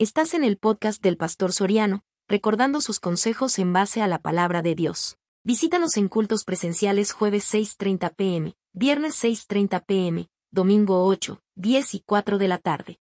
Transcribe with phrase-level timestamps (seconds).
[0.00, 4.62] Estás en el podcast del Pastor Soriano, recordando sus consejos en base a la palabra
[4.62, 5.18] de Dios.
[5.42, 12.38] Visítanos en cultos presenciales jueves 6.30 pm, viernes 6.30 pm, domingo 8, 10 y 4
[12.38, 13.00] de la tarde.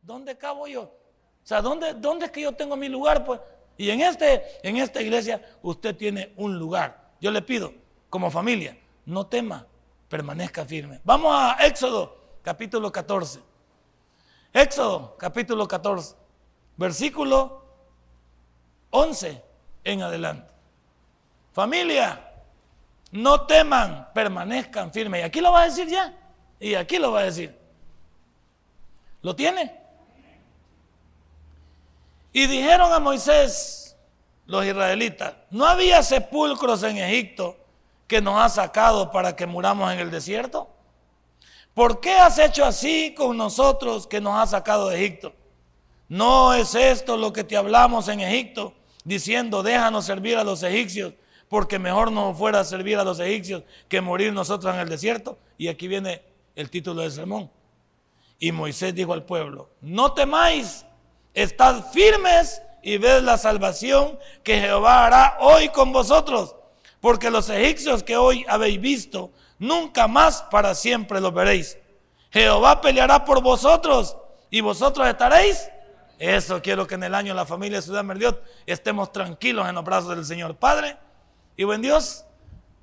[0.00, 0.84] ¿Dónde cabo yo?
[0.84, 3.22] O sea, ¿dónde, ¿dónde es que yo tengo mi lugar?
[3.22, 3.42] Pues?
[3.76, 7.12] Y en, este, en esta iglesia usted tiene un lugar.
[7.20, 7.74] Yo le pido,
[8.08, 8.74] como familia,
[9.04, 9.66] no tema,
[10.08, 11.02] permanezca firme.
[11.04, 13.53] Vamos a Éxodo, capítulo 14.
[14.54, 16.14] Éxodo capítulo 14,
[16.76, 17.64] versículo
[18.90, 19.42] 11
[19.82, 20.48] en adelante.
[21.52, 22.32] Familia,
[23.10, 25.22] no teman, permanezcan firmes.
[25.22, 26.16] Y aquí lo va a decir ya.
[26.60, 27.58] Y aquí lo va a decir.
[29.22, 29.76] ¿Lo tiene?
[32.32, 33.96] Y dijeron a Moisés,
[34.46, 37.56] los israelitas, no había sepulcros en Egipto
[38.06, 40.73] que nos ha sacado para que muramos en el desierto.
[41.74, 45.34] ¿Por qué has hecho así con nosotros que nos has sacado de Egipto?
[46.08, 48.74] No es esto lo que te hablamos en Egipto,
[49.04, 51.14] diciendo, déjanos servir a los egipcios,
[51.48, 55.36] porque mejor nos fuera servir a los egipcios que morir nosotros en el desierto.
[55.58, 56.22] Y aquí viene
[56.54, 57.50] el título del sermón.
[58.38, 60.86] Y Moisés dijo al pueblo, no temáis,
[61.32, 66.54] estad firmes y ved la salvación que Jehová hará hoy con vosotros,
[67.00, 71.78] porque los egipcios que hoy habéis visto, nunca más para siempre los veréis.
[72.30, 74.16] Jehová peleará por vosotros
[74.50, 75.68] y vosotros estaréis.
[76.18, 79.84] Eso quiero que en el año la familia de Ciudad Merdiot estemos tranquilos en los
[79.84, 80.56] brazos del Señor.
[80.56, 80.96] Padre
[81.56, 82.24] y buen Dios,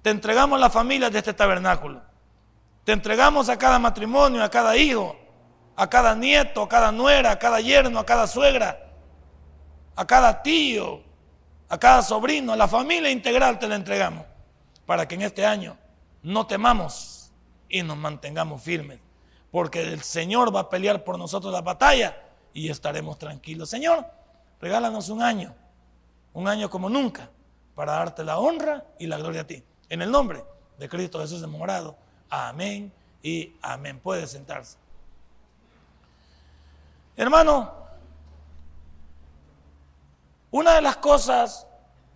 [0.01, 2.01] te entregamos la familia de este tabernáculo.
[2.83, 5.15] Te entregamos a cada matrimonio, a cada hijo,
[5.75, 8.91] a cada nieto, a cada nuera, a cada yerno, a cada suegra,
[9.95, 11.01] a cada tío,
[11.69, 14.25] a cada sobrino, a la familia integral te la entregamos
[14.85, 15.77] para que en este año
[16.23, 17.31] no temamos
[17.69, 18.99] y nos mantengamos firmes,
[19.51, 22.17] porque el Señor va a pelear por nosotros la batalla
[22.53, 23.69] y estaremos tranquilos.
[23.69, 24.05] Señor,
[24.59, 25.55] regálanos un año,
[26.33, 27.29] un año como nunca,
[27.75, 29.63] para darte la honra y la gloria a ti.
[29.89, 30.43] En el nombre
[30.77, 31.95] de Cristo Jesús morado.
[32.29, 33.99] Amén y amén.
[33.99, 34.77] Puede sentarse.
[37.15, 37.71] Hermano,
[40.49, 41.67] una de las cosas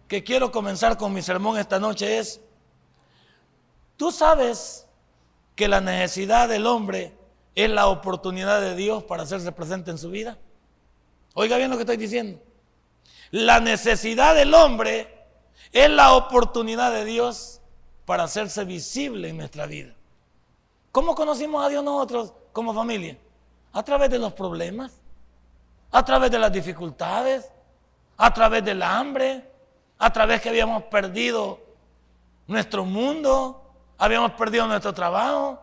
[0.08, 2.42] que quiero comenzar con mi sermón esta noche es
[3.98, 4.88] Tú sabes
[5.56, 7.18] que la necesidad del hombre
[7.56, 10.38] es la oportunidad de Dios para hacerse presente en su vida.
[11.34, 12.42] Oiga bien lo que estoy diciendo.
[13.32, 15.14] La necesidad del hombre
[15.72, 17.62] es la oportunidad de Dios
[18.06, 19.94] para hacerse visible en nuestra vida.
[20.92, 23.18] ¿Cómo conocimos a Dios nosotros como familia?
[23.74, 25.02] A través de los problemas,
[25.92, 27.52] a través de las dificultades,
[28.18, 29.52] a través del hambre,
[29.98, 31.60] a través que habíamos perdido
[32.48, 33.65] nuestro mundo,
[33.98, 35.62] habíamos perdido nuestro trabajo.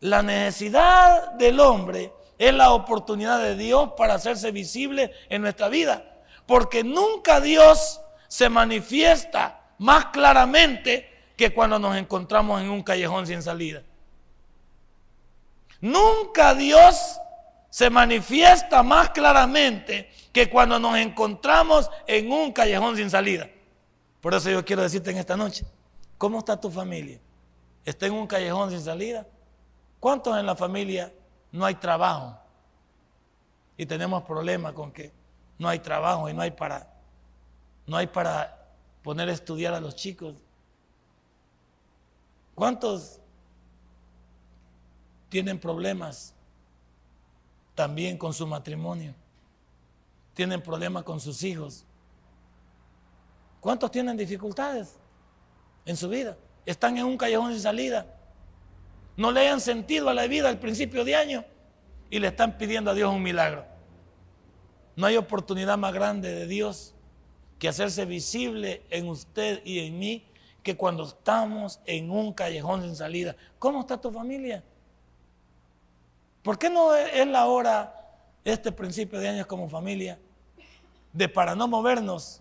[0.00, 6.20] La necesidad del hombre es la oportunidad de Dios para hacerse visible en nuestra vida.
[6.46, 13.42] Porque nunca Dios se manifiesta más claramente que cuando nos encontramos en un callejón sin
[13.42, 13.82] salida.
[15.80, 17.18] Nunca Dios
[17.70, 23.48] se manifiesta más claramente que cuando nos encontramos en un callejón sin salida.
[24.20, 25.64] Por eso yo quiero decirte en esta noche,
[26.22, 27.18] ¿Cómo está tu familia?
[27.84, 29.26] ¿Está en un callejón sin salida?
[29.98, 31.12] ¿Cuántos en la familia
[31.50, 32.38] no hay trabajo?
[33.76, 35.10] Y tenemos problemas con que
[35.58, 36.88] no hay trabajo y no hay para
[37.88, 38.68] no hay para
[39.02, 40.36] poner a estudiar a los chicos.
[42.54, 43.18] ¿Cuántos
[45.28, 46.34] tienen problemas
[47.74, 49.12] también con su matrimonio?
[50.34, 51.84] Tienen problemas con sus hijos.
[53.60, 55.01] ¿Cuántos tienen dificultades?
[55.86, 56.36] En su vida.
[56.66, 58.06] Están en un callejón sin salida.
[59.16, 61.44] No le hayan sentido a la vida al principio de año
[62.10, 63.64] y le están pidiendo a Dios un milagro.
[64.96, 66.94] No hay oportunidad más grande de Dios
[67.58, 70.26] que hacerse visible en usted y en mí
[70.62, 73.36] que cuando estamos en un callejón sin salida.
[73.58, 74.62] ¿Cómo está tu familia?
[76.42, 77.94] ¿Por qué no es la hora,
[78.44, 80.18] este principio de año como familia,
[81.12, 82.40] de para no movernos,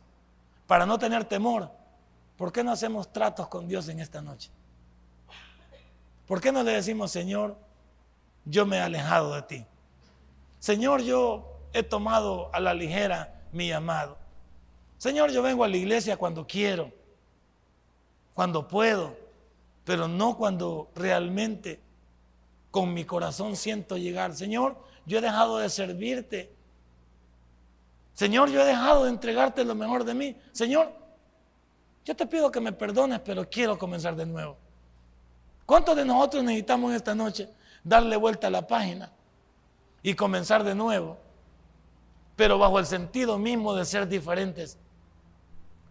[0.66, 1.72] para no tener temor,
[2.42, 4.50] ¿Por qué no hacemos tratos con Dios en esta noche?
[6.26, 7.56] ¿Por qué no le decimos, Señor,
[8.46, 9.66] yo me he alejado de ti?
[10.58, 14.18] Señor, yo he tomado a la ligera mi llamado.
[14.98, 16.92] Señor, yo vengo a la iglesia cuando quiero,
[18.34, 19.16] cuando puedo,
[19.84, 21.80] pero no cuando realmente
[22.72, 24.36] con mi corazón siento llegar.
[24.36, 26.52] Señor, yo he dejado de servirte.
[28.16, 30.36] Señor, yo he dejado de entregarte lo mejor de mí.
[30.54, 31.01] Señor,
[32.06, 34.58] yo te pido que me perdones, pero quiero comenzar de nuevo.
[35.66, 37.50] ¿Cuántos de nosotros necesitamos esta noche
[37.84, 39.12] darle vuelta a la página
[40.04, 41.18] y comenzar de nuevo,
[42.36, 44.78] pero bajo el sentido mismo de ser diferentes.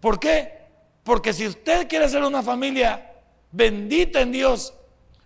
[0.01, 0.67] ¿Por qué?
[1.05, 3.13] Porque si usted quiere ser una familia
[3.53, 4.75] bendita en Dios,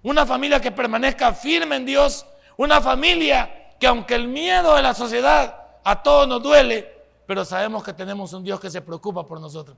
[0.03, 2.27] una familia que permanezca firme en Dios,
[2.57, 6.93] una familia que aunque el miedo de la sociedad a todos nos duele,
[7.27, 9.77] pero sabemos que tenemos un Dios que se preocupa por nosotros.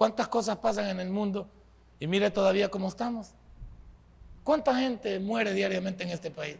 [0.00, 1.46] ¿Cuántas cosas pasan en el mundo?
[1.98, 3.34] Y mire todavía cómo estamos.
[4.42, 6.56] ¿Cuánta gente muere diariamente en este país?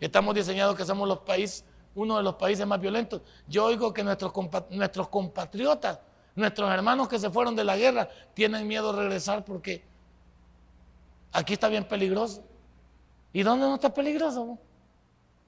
[0.00, 1.64] Estamos diseñados que somos los países,
[1.94, 3.22] uno de los países más violentos.
[3.46, 4.32] Yo oigo que nuestros,
[4.70, 6.00] nuestros compatriotas,
[6.34, 9.84] nuestros hermanos que se fueron de la guerra, tienen miedo de regresar porque
[11.30, 12.42] aquí está bien peligroso.
[13.32, 14.58] ¿Y dónde no está peligroso?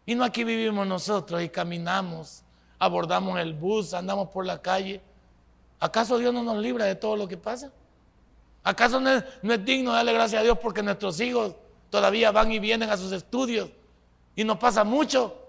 [0.04, 2.44] Y no aquí vivimos nosotros y caminamos,
[2.78, 5.02] abordamos el bus, andamos por la calle
[5.78, 7.70] ¿Acaso Dios no nos libra de todo lo que pasa?
[8.62, 11.54] ¿Acaso no es, digno darle gracias a Dios porque nuestros hijos
[11.90, 13.70] todavía van y vienen a sus estudios
[14.34, 15.40] y nos pasa mucho?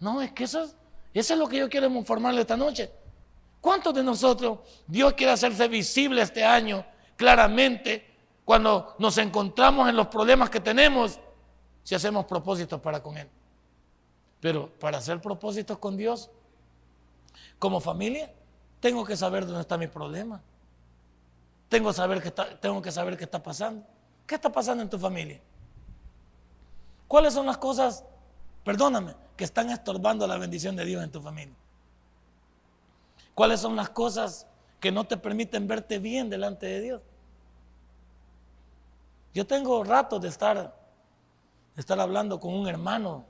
[0.00, 0.74] No, es que eso es,
[1.14, 2.90] eso es lo que yo quiero informarle esta noche.
[3.60, 6.84] ¿Cuántos de nosotros Dios quiere hacerse visible este año
[7.16, 8.14] claramente
[8.44, 11.18] cuando nos encontramos en los problemas que tenemos
[11.82, 13.28] si hacemos propósitos para con Él?
[14.40, 16.30] Pero para hacer propósitos con Dios,
[17.58, 18.32] como familia,
[18.86, 20.40] tengo que saber dónde está mi problema.
[21.68, 23.84] Tengo, saber que tengo que saber qué está pasando.
[24.24, 25.40] ¿Qué está pasando en tu familia?
[27.08, 28.04] ¿Cuáles son las cosas,
[28.62, 31.56] perdóname, que están estorbando la bendición de Dios en tu familia?
[33.34, 34.46] ¿Cuáles son las cosas
[34.78, 37.02] que no te permiten verte bien delante de Dios?
[39.34, 40.56] Yo tengo ratos de estar,
[41.74, 43.24] de estar hablando con un hermano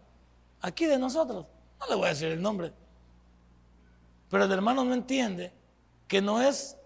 [0.60, 1.46] aquí de nosotros.
[1.80, 2.74] No le voy a decir el nombre
[4.28, 5.52] pero el hermano no entiende
[6.08, 6.76] que no es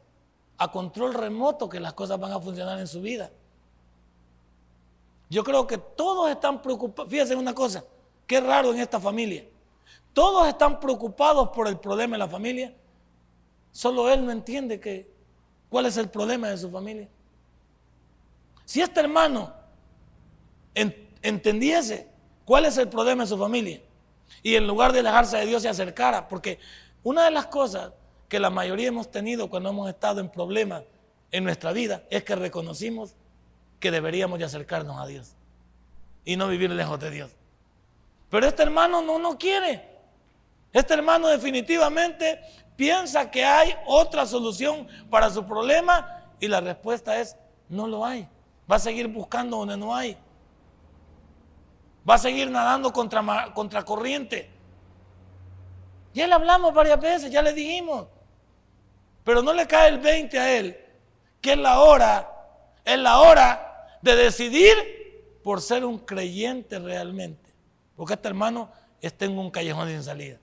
[0.59, 3.31] a control remoto que las cosas van a funcionar en su vida.
[5.31, 7.11] Yo creo que todos están preocupados.
[7.11, 7.85] Fíjense una cosa,
[8.27, 9.45] qué raro en esta familia.
[10.13, 12.75] Todos están preocupados por el problema de la familia.
[13.73, 15.09] Solo él no entiende que,
[15.69, 17.09] cuál es el problema de su familia.
[18.65, 19.53] Si este hermano
[21.23, 22.09] entendiese
[22.45, 23.81] cuál es el problema de su familia
[24.43, 26.59] y en lugar de alejarse de Dios se acercara, porque
[27.03, 27.93] una de las cosas
[28.29, 30.85] que la mayoría hemos tenido cuando hemos estado en problemas
[31.31, 33.15] en nuestra vida es que reconocimos
[33.79, 35.35] que deberíamos de acercarnos a Dios
[36.25, 37.31] y no vivir lejos de Dios.
[38.29, 39.89] Pero este hermano no no quiere.
[40.73, 42.41] Este hermano definitivamente
[42.77, 47.37] piensa que hay otra solución para su problema y la respuesta es
[47.69, 48.29] no lo hay.
[48.71, 50.17] Va a seguir buscando donde no hay.
[52.09, 54.51] Va a seguir nadando contra, contra corriente.
[56.13, 58.07] Ya le hablamos varias veces, ya le dijimos.
[59.25, 60.77] Pero no le cae el 20 a él,
[61.41, 62.31] que es la hora,
[62.85, 67.51] es la hora de decidir por ser un creyente realmente.
[67.97, 68.71] Porque este hermano
[69.01, 70.39] está en un callejón sin salida.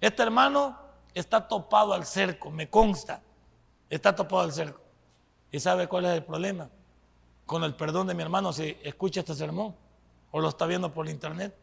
[0.00, 0.78] Este hermano
[1.14, 3.22] está topado al cerco, me consta.
[3.88, 4.80] Está topado al cerco.
[5.52, 6.68] ¿Y sabe cuál es el problema?
[7.46, 9.76] Con el perdón de mi hermano, si escucha este sermón
[10.32, 11.54] o lo está viendo por internet,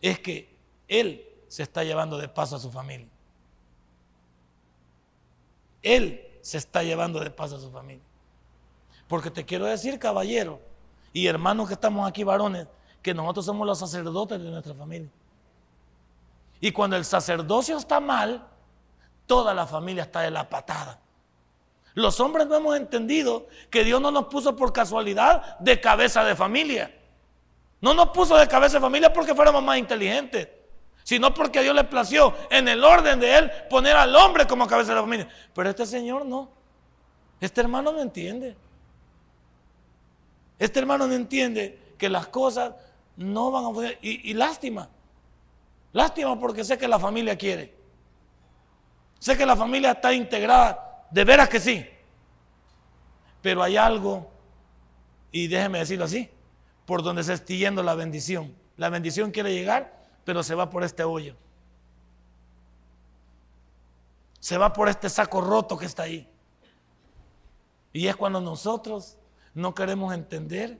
[0.00, 0.56] es que
[0.88, 3.06] él se está llevando de paso a su familia.
[5.84, 8.02] Él se está llevando de paso a su familia.
[9.06, 10.60] Porque te quiero decir, caballero,
[11.12, 12.66] y hermanos que estamos aquí, varones,
[13.00, 15.08] que nosotros somos los sacerdotes de nuestra familia.
[16.60, 18.48] Y cuando el sacerdocio está mal,
[19.24, 20.98] toda la familia está de la patada.
[21.94, 26.34] Los hombres no hemos entendido que Dios no nos puso por casualidad de cabeza de
[26.34, 27.00] familia.
[27.80, 30.48] No nos puso de cabeza de familia porque fuéramos más inteligentes
[31.04, 34.88] sino porque Dios le plació en el orden de Él poner al hombre como cabeza
[34.88, 35.28] de la familia.
[35.54, 36.50] Pero este señor no.
[37.40, 38.56] Este hermano no entiende.
[40.58, 42.72] Este hermano no entiende que las cosas
[43.16, 43.98] no van a funcionar.
[44.00, 44.88] Y, y lástima.
[45.92, 47.74] Lástima porque sé que la familia quiere.
[49.18, 51.06] Sé que la familia está integrada.
[51.10, 51.86] De veras que sí.
[53.42, 54.30] Pero hay algo,
[55.30, 56.30] y déjeme decirlo así,
[56.86, 58.54] por donde se está yendo la bendición.
[58.78, 61.36] La bendición quiere llegar pero se va por este hoyo.
[64.40, 66.28] Se va por este saco roto que está ahí.
[67.92, 69.18] Y es cuando nosotros
[69.54, 70.78] no queremos entender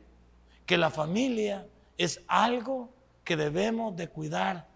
[0.67, 2.91] que la familia es algo
[3.23, 4.67] que debemos de cuidar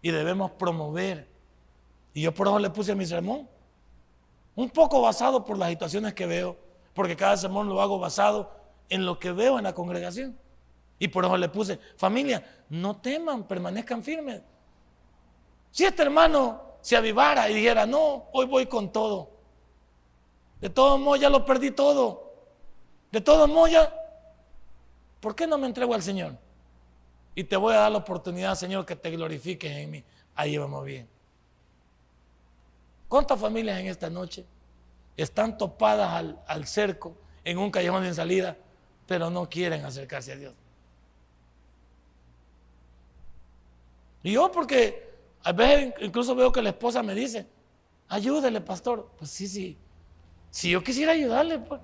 [0.00, 1.28] y debemos promover.
[2.14, 3.48] Y yo por eso le puse a mi sermón,
[4.54, 6.56] un poco basado por las situaciones que veo,
[6.94, 8.52] porque cada sermón lo hago basado
[8.88, 10.36] en lo que veo en la congregación.
[11.02, 14.40] Y por eso le puse, familia, no teman, permanezcan firmes.
[15.72, 19.30] Si este hermano se avivara y dijera, no, hoy voy con todo.
[20.60, 22.32] De todos modos ya lo perdí todo.
[23.10, 23.92] De todos modos ya,
[25.18, 26.38] ¿por qué no me entrego al Señor?
[27.34, 30.04] y te voy a dar la oportunidad, Señor, que te glorifiques en mí.
[30.36, 31.08] Ahí vamos bien.
[33.08, 34.44] ¿Cuántas familias en esta noche
[35.16, 38.56] están topadas al, al cerco en un callejón sin salida,
[39.06, 40.54] pero no quieren acercarse a Dios?
[44.22, 45.10] Y yo porque
[45.42, 47.46] a veces incluso veo que la esposa me dice,
[48.08, 49.10] ayúdele, pastor.
[49.18, 49.78] Pues sí, sí.
[50.50, 51.80] Si yo quisiera ayudarle, pues.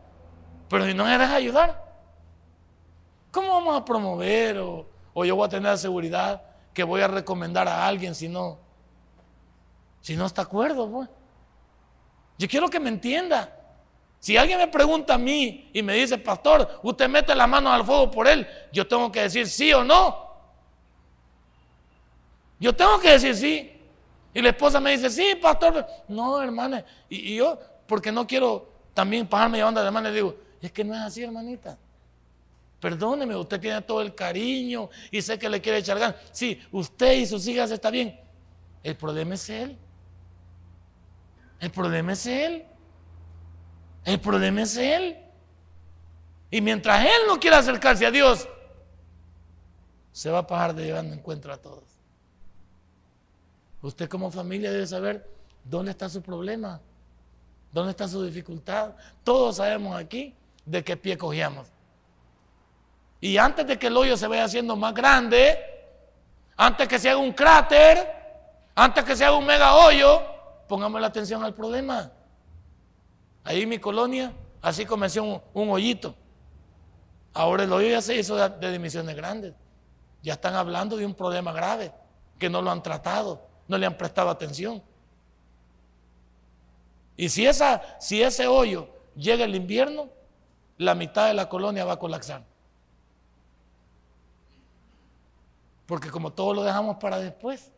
[0.68, 1.84] Pero si no me deja ayudar,
[3.30, 6.42] ¿cómo vamos a promover o, o yo voy a tener la seguridad
[6.74, 8.58] que voy a recomendar a alguien si no,
[10.00, 10.90] si no está acuerdo?
[10.90, 11.08] Pues?
[12.38, 13.54] Yo quiero que me entienda.
[14.20, 17.84] Si alguien me pregunta a mí y me dice, pastor, usted mete la mano al
[17.84, 20.27] fuego por él, yo tengo que decir sí o no.
[22.58, 23.72] Yo tengo que decir sí.
[24.34, 25.86] Y la esposa me dice, sí, pastor.
[26.08, 26.84] No, hermana.
[27.08, 30.84] Y, yo, porque no quiero también pasarme llevando a la hermana, le digo, es que
[30.84, 31.78] no es así, hermanita.
[32.80, 36.16] Perdóneme, usted tiene todo el cariño y sé que le quiere echar ganas.
[36.30, 38.18] Sí, usted y sus hijas está bien.
[38.82, 39.76] El problema es él.
[41.60, 42.64] El problema es él.
[44.04, 45.18] El problema es él.
[46.50, 48.48] Y mientras él no quiera acercarse a Dios,
[50.12, 51.87] se va a pasar de llevando encuentro a todos.
[53.88, 55.26] Usted como familia debe saber
[55.64, 56.78] dónde está su problema,
[57.72, 58.92] dónde está su dificultad.
[59.24, 60.34] Todos sabemos aquí
[60.66, 61.68] de qué pie cogíamos.
[63.18, 65.58] Y antes de que el hoyo se vaya haciendo más grande,
[66.54, 68.06] antes que se haga un cráter,
[68.74, 70.20] antes que se haga un mega hoyo,
[70.68, 72.12] pongamos la atención al problema.
[73.42, 76.14] Ahí en mi colonia, así comenzó un, hoyito.
[77.32, 79.54] Ahora el hoyo ya se hizo de, de dimensiones grandes.
[80.22, 81.90] Ya están hablando de un problema grave,
[82.38, 84.82] que no lo han tratado no le han prestado atención.
[87.16, 90.08] Y si, esa, si ese hoyo llega el invierno,
[90.78, 92.44] la mitad de la colonia va a colapsar.
[95.86, 97.70] Porque como todo lo dejamos para después,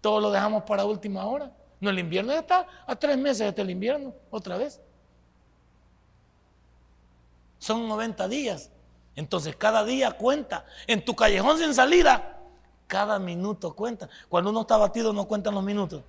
[0.00, 1.52] todo lo dejamos para última hora.
[1.80, 4.80] No, el invierno ya está a tres meses hasta el invierno, otra vez.
[7.58, 8.70] Son 90 días.
[9.14, 10.64] Entonces cada día cuenta.
[10.86, 12.37] En tu callejón sin salida,
[12.88, 14.08] cada minuto cuenta.
[14.28, 16.02] Cuando uno está abatido no cuentan los minutos.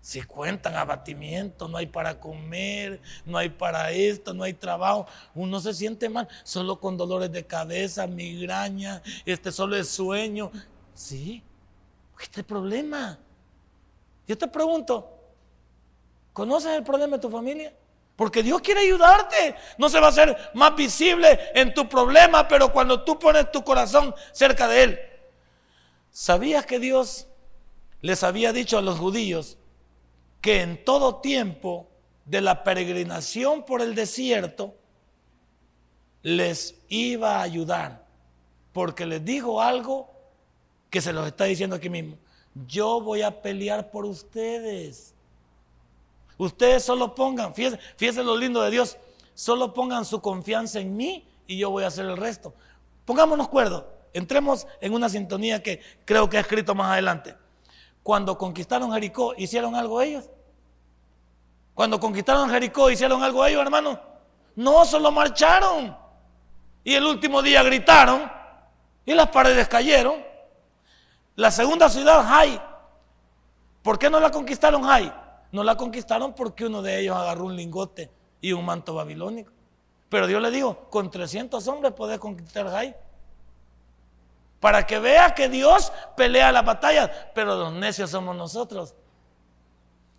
[0.00, 5.60] Si cuentan abatimiento, no hay para comer, no hay para esto, no hay trabajo, uno
[5.60, 10.50] se siente mal, solo con dolores de cabeza, migraña, este solo es sueño.
[10.92, 11.42] Sí,
[12.20, 13.18] este problema.
[14.28, 15.10] Yo te pregunto,
[16.34, 17.74] ¿conoces el problema de tu familia?
[18.14, 19.56] Porque Dios quiere ayudarte.
[19.78, 23.64] No se va a hacer más visible en tu problema, pero cuando tú pones tu
[23.64, 25.00] corazón cerca de Él,
[26.14, 27.26] ¿Sabías que Dios
[28.00, 29.58] les había dicho a los judíos
[30.40, 31.88] que en todo tiempo
[32.24, 34.76] de la peregrinación por el desierto
[36.22, 38.06] les iba a ayudar?
[38.72, 40.08] Porque les dijo algo
[40.88, 42.16] que se los está diciendo aquí mismo.
[42.68, 45.14] Yo voy a pelear por ustedes.
[46.38, 48.98] Ustedes solo pongan, fíjense, lo lindo de Dios,
[49.34, 52.54] solo pongan su confianza en mí y yo voy a hacer el resto.
[53.04, 53.82] Pongámonos cuerdos.
[54.14, 57.34] Entremos en una sintonía que creo que he escrito más adelante.
[58.02, 60.30] Cuando conquistaron Jericó, ¿hicieron algo ellos?
[61.74, 64.00] Cuando conquistaron Jericó, ¿hicieron algo ellos, hermano?
[64.54, 65.96] No, solo marcharon.
[66.84, 68.30] Y el último día gritaron
[69.04, 70.22] y las paredes cayeron.
[71.34, 72.62] La segunda ciudad, Jai.
[73.82, 75.12] ¿Por qué no la conquistaron Jai?
[75.50, 79.50] No la conquistaron porque uno de ellos agarró un lingote y un manto babilónico.
[80.08, 82.94] Pero Dios le dijo, con 300 hombres podés conquistar Jai
[84.64, 88.94] para que vea que Dios pelea la batalla, pero los necios somos nosotros.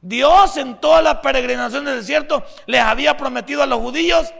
[0.03, 4.31] Dios en toda la peregrinación del desierto les había prometido a los judíos,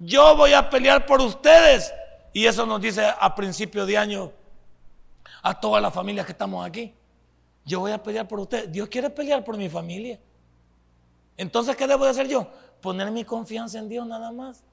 [0.00, 1.94] yo voy a pelear por ustedes.
[2.32, 4.32] Y eso nos dice a principio de año
[5.42, 6.92] a todas las familias que estamos aquí.
[7.64, 8.72] Yo voy a pelear por ustedes.
[8.72, 10.18] Dios quiere pelear por mi familia.
[11.36, 12.50] Entonces, ¿qué debo de hacer yo?
[12.80, 14.64] Poner mi confianza en Dios nada más.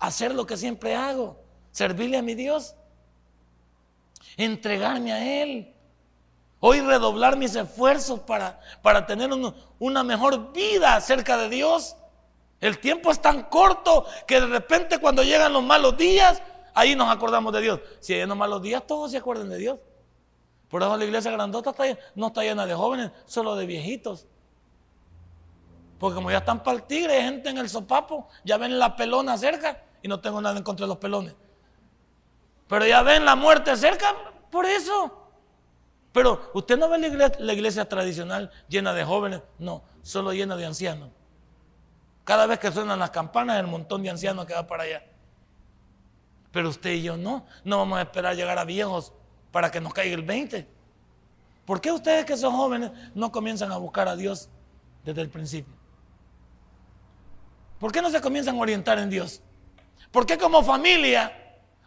[0.00, 1.41] Hacer lo que siempre hago
[1.72, 2.76] servirle a mi Dios,
[4.36, 5.74] entregarme a Él.
[6.60, 9.30] Hoy redoblar mis esfuerzos para, para tener
[9.80, 11.96] una mejor vida cerca de Dios.
[12.60, 16.40] El tiempo es tan corto que de repente cuando llegan los malos días,
[16.74, 17.80] ahí nos acordamos de Dios.
[17.98, 19.80] Si hay unos malos días, todos se acuerdan de Dios.
[20.68, 21.74] Por eso la iglesia grandota
[22.14, 24.28] no está llena de jóvenes, solo de viejitos.
[25.98, 28.94] Porque como ya están para el tigre, hay gente en el sopapo, ya ven la
[28.94, 31.34] pelona cerca y no tengo nada en contra de los pelones.
[32.72, 34.16] Pero ya ven la muerte cerca
[34.50, 35.28] por eso.
[36.10, 36.98] Pero usted no ve
[37.38, 41.10] la iglesia, tradicional llena de jóvenes, no, solo llena de ancianos.
[42.24, 45.04] Cada vez que suenan las campanas, el montón de ancianos que va para allá.
[46.50, 47.44] Pero usted y yo no.
[47.62, 49.12] No vamos a esperar llegar a viejos
[49.50, 50.66] para que nos caiga el 20.
[51.66, 54.48] ¿Por qué ustedes que son jóvenes no comienzan a buscar a Dios
[55.04, 55.74] desde el principio?
[57.78, 59.42] ¿Por qué no se comienzan a orientar en Dios?
[60.10, 61.41] ¿Por qué como familia,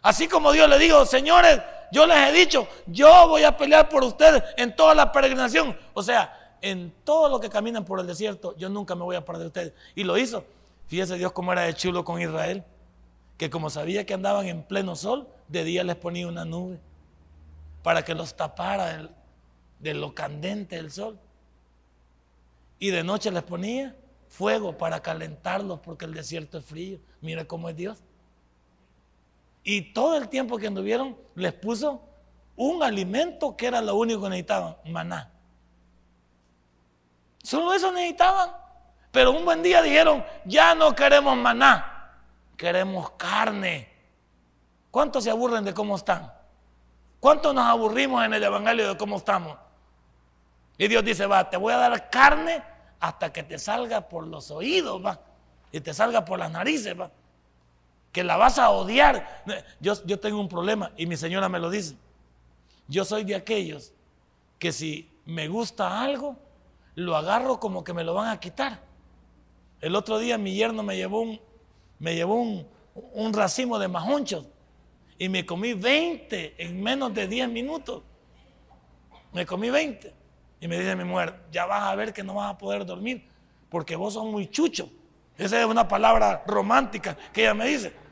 [0.06, 1.60] así como Dios le dijo, señores,
[1.90, 5.76] yo les he dicho, yo voy a pelear por ustedes en toda la peregrinación?
[5.94, 9.24] O sea, en todo lo que caminan por el desierto, yo nunca me voy a
[9.24, 9.72] parar de ustedes.
[9.94, 10.44] Y lo hizo.
[10.86, 12.64] Fíjese Dios cómo era de chulo con Israel
[13.36, 16.78] que como sabía que andaban en pleno sol, de día les ponía una nube
[17.82, 19.10] para que los tapara
[19.78, 21.18] de lo candente del sol.
[22.78, 23.94] Y de noche les ponía
[24.28, 26.98] fuego para calentarlos porque el desierto es frío.
[27.20, 28.02] Mira cómo es Dios.
[29.66, 32.00] Y todo el tiempo que anduvieron les puso
[32.54, 35.30] un alimento que era lo único que necesitaban, maná.
[37.42, 38.50] Solo eso necesitaban.
[39.10, 41.92] Pero un buen día dijeron, ya no queremos maná
[42.56, 43.88] queremos carne.
[44.90, 46.32] ¿Cuántos se aburren de cómo están?
[47.20, 49.56] ¿Cuántos nos aburrimos en el Evangelio de cómo estamos?
[50.78, 52.62] Y Dios dice, va, te voy a dar carne
[53.00, 55.20] hasta que te salga por los oídos, va.
[55.70, 57.10] Y te salga por las narices, va.
[58.16, 59.44] Que la vas a odiar.
[59.78, 61.96] Yo, yo tengo un problema y mi señora me lo dice.
[62.88, 63.92] Yo soy de aquellos
[64.58, 66.34] que si me gusta algo,
[66.94, 68.80] lo agarro como que me lo van a quitar.
[69.82, 71.38] El otro día mi yerno me llevó un,
[71.98, 74.46] me llevó un, racimo de majonchos
[75.18, 78.02] y me comí 20 en menos de 10 minutos.
[79.34, 80.14] Me comí 20.
[80.62, 83.28] Y me dice mi mujer, ya vas a ver que no vas a poder dormir
[83.68, 84.88] porque vos sos muy chucho.
[85.36, 88.05] Esa es una palabra romántica que ella me dice.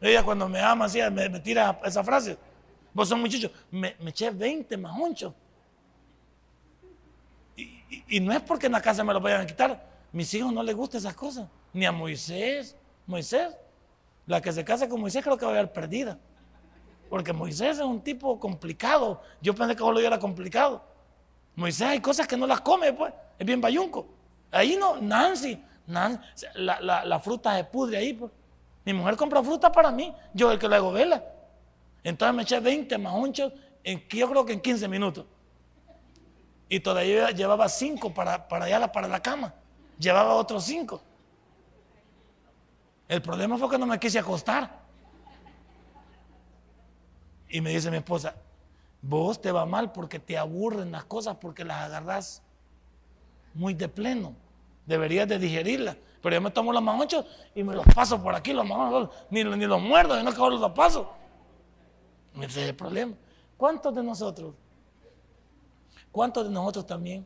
[0.00, 2.36] Ella cuando me ama así, me, tira esa frase.
[2.92, 3.50] Vos sos muy chucho.
[3.70, 5.32] Me, eché 20 majonchos.
[7.56, 9.86] Y, y, no es porque en la casa me lo vayan a quitar.
[10.12, 11.48] Mis hijos no les gustan esas cosas.
[11.72, 12.76] Ni a Moisés,
[13.06, 13.56] Moisés,
[14.26, 16.18] la que se casa con Moisés creo que va a haber perdida.
[17.08, 19.22] Porque Moisés es un tipo complicado.
[19.40, 20.82] Yo pensé que lo era complicado.
[21.54, 23.12] Moisés hay cosas que no las come, pues.
[23.38, 24.06] Es bien bayunco.
[24.50, 25.62] Ahí no, Nancy,
[26.54, 28.32] la, fruta se pudre ahí, pues.
[28.86, 31.22] Mi mujer compra fruta para mí, yo el que le hago vela.
[32.04, 35.26] Entonces me eché 20 mahonchos, en, yo creo que en 15 minutos.
[36.68, 39.52] Y todavía llevaba 5 para, para allá, para la cama.
[39.98, 41.02] Llevaba otros 5.
[43.08, 44.78] El problema fue que no me quise acostar.
[47.48, 48.36] Y me dice mi esposa,
[49.02, 52.40] vos te va mal porque te aburren las cosas, porque las agarras
[53.52, 54.34] muy de pleno.
[54.86, 55.96] Deberías de digerirlas.
[56.26, 59.44] Pero yo me tomo los manchos y me los paso por aquí, los manchos, ni,
[59.44, 61.08] ni los muerdo, no acabo los paso.
[62.34, 63.14] Ese es el problema.
[63.56, 64.52] ¿Cuántos de nosotros,
[66.10, 67.24] cuántos de nosotros también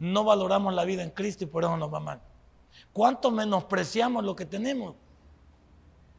[0.00, 2.20] no valoramos la vida en Cristo y por eso nos va mal?
[2.92, 4.96] ¿Cuántos menospreciamos lo que tenemos?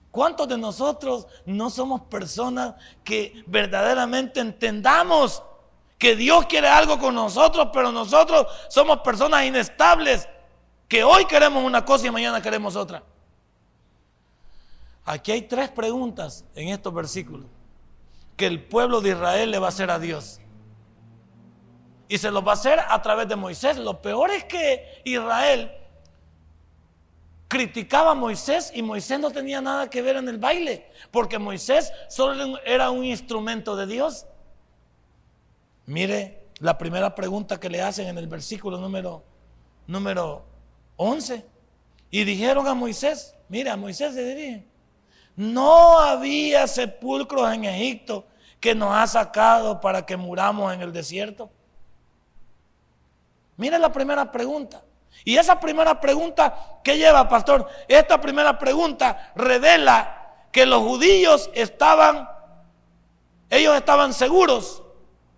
[0.09, 5.43] ¿Cuántos de nosotros no somos personas que verdaderamente entendamos
[5.97, 10.29] que Dios quiere algo con nosotros, pero nosotros somos personas inestables,
[10.91, 13.01] que hoy queremos una cosa y mañana queremos otra?
[15.05, 17.45] Aquí hay tres preguntas en estos versículos
[18.35, 20.41] que el pueblo de Israel le va a hacer a Dios.
[22.09, 23.77] Y se los va a hacer a través de Moisés.
[23.77, 25.71] Lo peor es que Israel
[27.47, 31.93] criticaba a Moisés y Moisés no tenía nada que ver en el baile, porque Moisés
[32.09, 34.25] solo era un instrumento de Dios.
[35.85, 39.23] Mire la primera pregunta que le hacen en el versículo número,
[39.87, 40.50] número
[41.01, 41.43] 11.
[42.11, 44.65] Y dijeron a Moisés, mira, a Moisés se dirige,
[45.35, 48.25] no había sepulcros en Egipto
[48.59, 51.49] que nos ha sacado para que muramos en el desierto.
[53.57, 54.83] Mire la primera pregunta.
[55.25, 57.67] Y esa primera pregunta, ¿qué lleva, pastor?
[57.87, 62.29] Esta primera pregunta revela que los judíos estaban,
[63.49, 64.83] ellos estaban seguros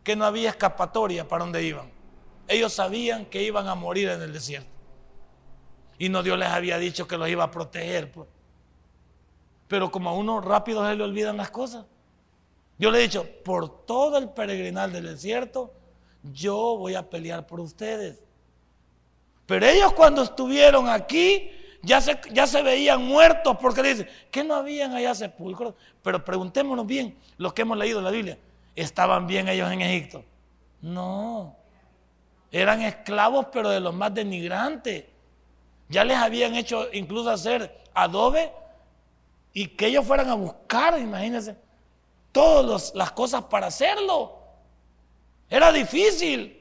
[0.04, 1.91] que no había escapatoria para donde iban.
[2.47, 4.73] Ellos sabían que iban a morir en el desierto.
[6.04, 8.12] Y no Dios les había dicho que los iba a proteger.
[8.12, 8.28] Pues.
[9.70, 11.86] Pero como a uno rápido se le olvidan las cosas.
[12.78, 15.74] Yo le he dicho, por todo el peregrinal del desierto,
[16.22, 18.22] yo voy a pelear por ustedes.
[19.46, 21.50] Pero ellos cuando estuvieron aquí
[21.82, 25.74] ya se, ya se veían muertos porque dicen que no habían allá sepulcros.
[26.02, 28.38] Pero preguntémonos bien, los que hemos leído la Biblia,
[28.76, 30.26] ¿estaban bien ellos en Egipto?
[30.82, 31.56] No,
[32.52, 35.12] eran esclavos pero de los más denigrantes.
[35.89, 38.52] Ya les habían hecho incluso hacer adobe
[39.54, 41.56] y que ellos fueran a buscar, imagínense,
[42.32, 44.39] todas las cosas para hacerlo.
[45.50, 46.60] Era difícil.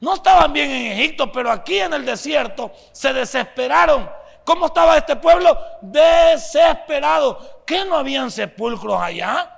[0.00, 4.08] No estaban bien en Egipto, pero aquí en el desierto se desesperaron
[4.44, 5.56] ¿Cómo estaba este pueblo?
[5.80, 7.62] Desesperado.
[7.66, 9.50] ¿Qué no habían sepulcros allá?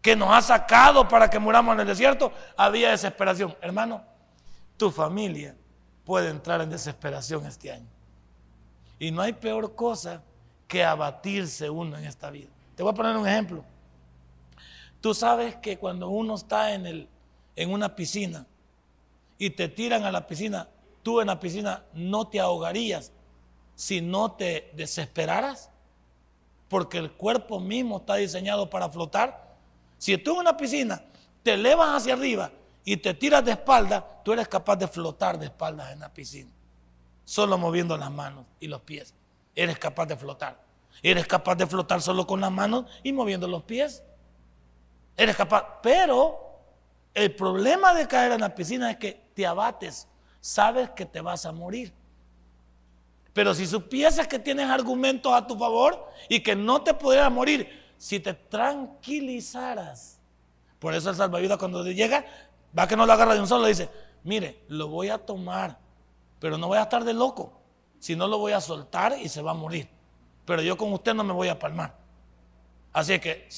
[0.00, 2.32] Que nos ha sacado para que muramos en el desierto.
[2.56, 3.54] Había desesperación.
[3.60, 4.02] Hermano,
[4.76, 5.56] tu familia
[6.10, 7.86] puede entrar en desesperación este año.
[8.98, 10.20] Y no hay peor cosa
[10.66, 12.48] que abatirse uno en esta vida.
[12.74, 13.64] Te voy a poner un ejemplo.
[15.00, 17.08] Tú sabes que cuando uno está en, el,
[17.54, 18.44] en una piscina
[19.38, 20.66] y te tiran a la piscina,
[21.04, 23.12] tú en la piscina no te ahogarías
[23.76, 25.70] si no te desesperaras,
[26.68, 29.54] porque el cuerpo mismo está diseñado para flotar.
[29.96, 31.04] Si tú en una piscina
[31.44, 32.50] te elevas hacia arriba
[32.90, 36.50] y te tiras de espalda, tú eres capaz de flotar de espaldas en la piscina,
[37.24, 39.14] solo moviendo las manos y los pies.
[39.54, 40.60] Eres capaz de flotar.
[41.00, 44.02] Eres capaz de flotar solo con las manos y moviendo los pies.
[45.16, 46.58] Eres capaz, pero
[47.14, 50.08] el problema de caer en la piscina es que te abates,
[50.40, 51.94] sabes que te vas a morir.
[53.32, 57.68] Pero si supieses que tienes argumentos a tu favor y que no te pudieras morir,
[57.98, 60.18] si te tranquilizaras.
[60.80, 62.24] Por eso el salvavidas cuando llega,
[62.76, 63.88] va que no lo agarra de un solo, dice,
[64.24, 65.78] mire, lo voy a tomar,
[66.38, 67.60] pero no voy a estar de loco.
[67.98, 69.88] Si no lo voy a soltar y se va a morir.
[70.46, 71.94] Pero yo con usted no me voy a palmar.
[72.92, 73.48] Así que,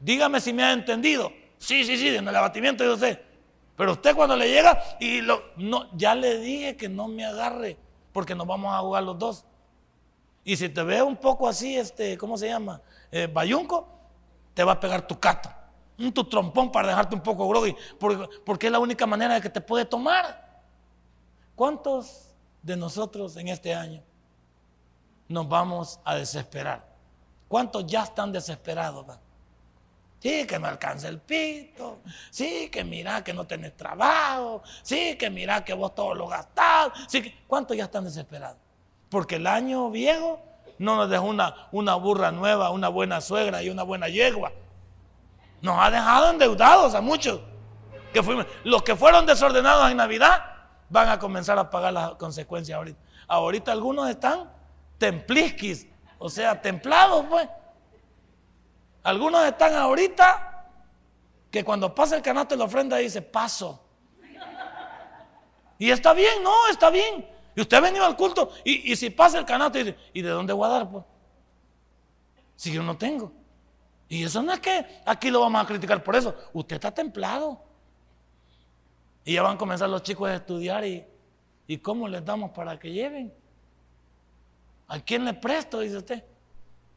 [0.00, 1.32] dígame si me ha entendido.
[1.56, 3.22] Sí, sí, sí, en el abatimiento yo sé.
[3.76, 7.76] Pero usted cuando le llega y lo, no, ya le dije que no me agarre
[8.12, 9.44] porque nos vamos a jugar los dos.
[10.44, 12.80] Y si te ve un poco así, este, ¿cómo se llama?
[13.10, 13.88] Eh, bayunco,
[14.54, 15.50] te va a pegar tu cato,
[15.98, 17.74] un tu trompón para dejarte un poco groggy,
[18.44, 20.46] porque, es la única manera de que te puede tomar.
[21.56, 24.02] ¿Cuántos de nosotros en este año
[25.28, 26.86] nos vamos a desesperar?
[27.48, 29.06] ¿Cuántos ya están desesperados?
[30.20, 31.98] Sí, que me alcanza el pito.
[32.30, 34.62] Sí, que mira que no tenés trabajo.
[34.82, 36.90] Sí, que mira que vos todo lo gastás.
[37.08, 38.58] Sí, ¿Cuántos ya están desesperados?
[39.08, 40.40] Porque el año viejo
[40.78, 44.52] no nos dejó una, una burra nueva, una buena suegra y una buena yegua.
[45.60, 47.40] Nos ha dejado endeudados a muchos.
[48.12, 50.44] Que fuimos, los que fueron desordenados en Navidad
[50.88, 52.98] van a comenzar a pagar las consecuencias ahorita.
[53.26, 54.50] Ahorita algunos están
[54.96, 55.86] templisquis,
[56.18, 57.48] o sea, templados, pues.
[59.02, 60.66] Algunos están ahorita
[61.50, 63.84] que cuando pasa el canasto de la ofrenda dice, paso.
[65.78, 67.26] Y está bien, no, está bien.
[67.54, 70.30] Y usted ha venido al culto y, si pasa el canasto y dice, ¿y de
[70.30, 70.90] dónde voy a dar?
[70.90, 71.04] Pues?
[72.56, 73.32] Si yo no tengo.
[74.08, 76.34] Y eso no es que aquí lo vamos a criticar por eso.
[76.52, 77.60] Usted está templado.
[79.24, 81.04] Y ya van a comenzar los chicos a estudiar y,
[81.66, 83.32] y cómo les damos para que lleven.
[84.86, 85.80] ¿A quién le presto?
[85.80, 86.24] Dice usted.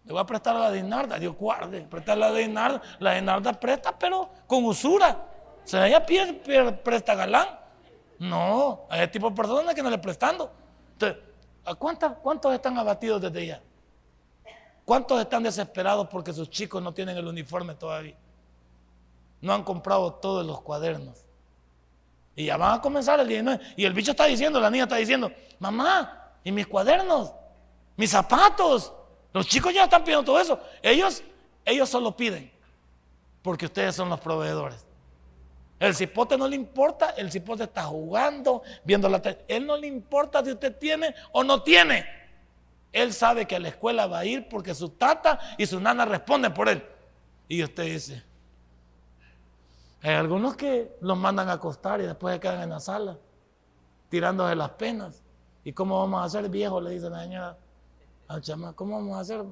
[0.06, 3.54] Le voy a prestar a la Dinarda, Dios guarde, prestar a la Dinarda, la Dinarda
[3.54, 5.28] presta, pero con usura.
[5.63, 6.04] ¿Se ella
[6.84, 7.47] presta galán?
[8.17, 10.52] No, hay tipo de personas que no le prestando.
[10.93, 11.19] Entonces,
[11.78, 13.62] ¿cuántos están abatidos desde ya?
[14.91, 18.17] ¿Cuántos están desesperados porque sus chicos no tienen el uniforme todavía?
[19.39, 21.17] No han comprado todos los cuadernos.
[22.36, 23.73] Y ya van a comenzar el 19.
[23.77, 27.32] Y el bicho está diciendo, la niña está diciendo, mamá, ¿y mis cuadernos?
[27.95, 28.91] ¿Mis zapatos?
[29.32, 30.60] Los chicos ya están pidiendo todo eso.
[30.82, 31.23] Ellos,
[31.63, 32.51] ellos solo piden
[33.41, 34.86] porque ustedes son los proveedores.
[35.80, 39.45] El cipote no le importa, el cipote está jugando, viendo la tele.
[39.47, 42.20] Él no le importa si usted tiene o no tiene.
[42.91, 46.06] Él sabe que a la escuela va a ir porque su tata y su nana
[46.06, 46.84] responden por él.
[47.47, 48.23] Y usted dice,
[50.01, 53.17] hay algunos que los mandan a acostar y después se quedan en la sala,
[54.10, 55.21] tirándose las penas.
[55.63, 56.82] ¿Y cómo vamos a hacer viejo?
[56.82, 57.58] Le dice la señora.
[58.75, 59.43] ¿cómo vamos a hacer?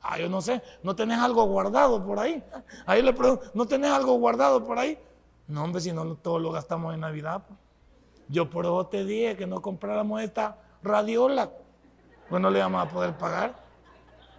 [0.00, 2.42] Ah, yo no sé, ¿no tenés algo guardado por ahí?
[2.86, 4.98] Ahí le pregunto, ¿no tenés algo guardado por ahí?
[5.46, 7.42] No, hombre, si no todo lo gastamos en Navidad.
[7.46, 7.58] Pues.
[8.28, 11.50] Yo por eso te dije que no compráramos esta radiola,
[12.28, 13.64] pues no le vamos a poder pagar.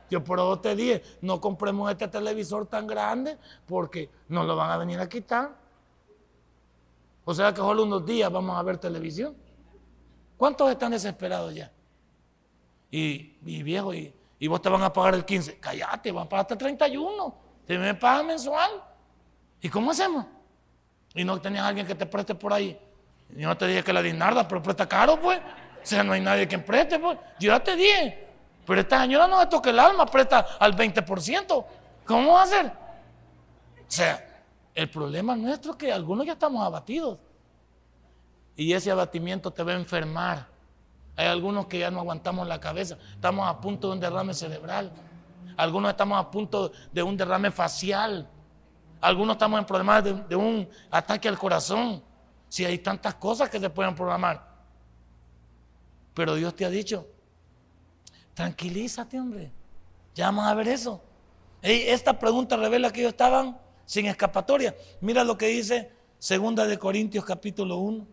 [0.09, 4.71] Yo por eso te dije, no compremos este televisor tan grande porque nos lo van
[4.71, 5.55] a venir a quitar.
[7.23, 9.35] O sea que solo unos días vamos a ver televisión.
[10.37, 11.71] ¿Cuántos están desesperados ya?
[12.91, 14.13] y, viejo, y,
[14.47, 15.59] vos te van a pagar el 15.
[15.59, 17.35] Cállate, van a pagar hasta el 31.
[17.65, 18.71] Te me pagan mensual.
[19.59, 20.25] ¿Y cómo hacemos?
[21.13, 22.79] Y no tenías alguien que te preste por ahí.
[23.29, 25.39] Yo no te dije que la dinarda, pero presta caro, pues.
[25.85, 27.15] O sea, no hay nadie que preste, pues.
[27.39, 28.27] Yo ya te dije.
[28.65, 31.65] Pero esta señora no me toca el alma, presta al 20%.
[32.03, 32.65] ¿Cómo va a hacer?
[32.65, 32.71] O
[33.87, 34.43] sea,
[34.73, 37.19] el problema nuestro es que algunos ya estamos abatidos.
[38.55, 40.47] Y ese abatimiento te va a enfermar.
[41.15, 42.97] Hay algunos que ya no aguantamos la cabeza.
[43.11, 44.91] Estamos a punto de un derrame cerebral.
[45.55, 48.27] Algunos estamos a punto de un derrame facial.
[49.01, 52.01] Algunos estamos en problemas de, un ataque al corazón.
[52.49, 54.54] Si hay tantas cosas que se pueden programar.
[56.15, 57.07] Pero Dios te ha dicho
[58.35, 59.51] Tranquilízate, hombre.
[60.13, 61.01] Ya vamos a ver eso.
[61.61, 64.75] esta pregunta revela que ellos estaban sin escapatoria.
[65.01, 68.05] Mira lo que dice Segunda de Corintios capítulo 1.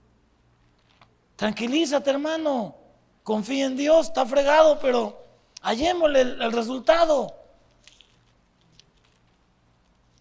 [1.36, 2.76] Tranquilízate, hermano.
[3.24, 4.06] Confía en Dios.
[4.06, 5.24] Está fregado, pero
[5.60, 7.34] hallémosle el, resultado.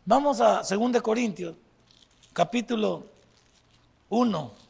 [0.03, 1.55] Vamos a 2 Corintios,
[2.33, 3.05] capítulo
[4.09, 4.60] 1.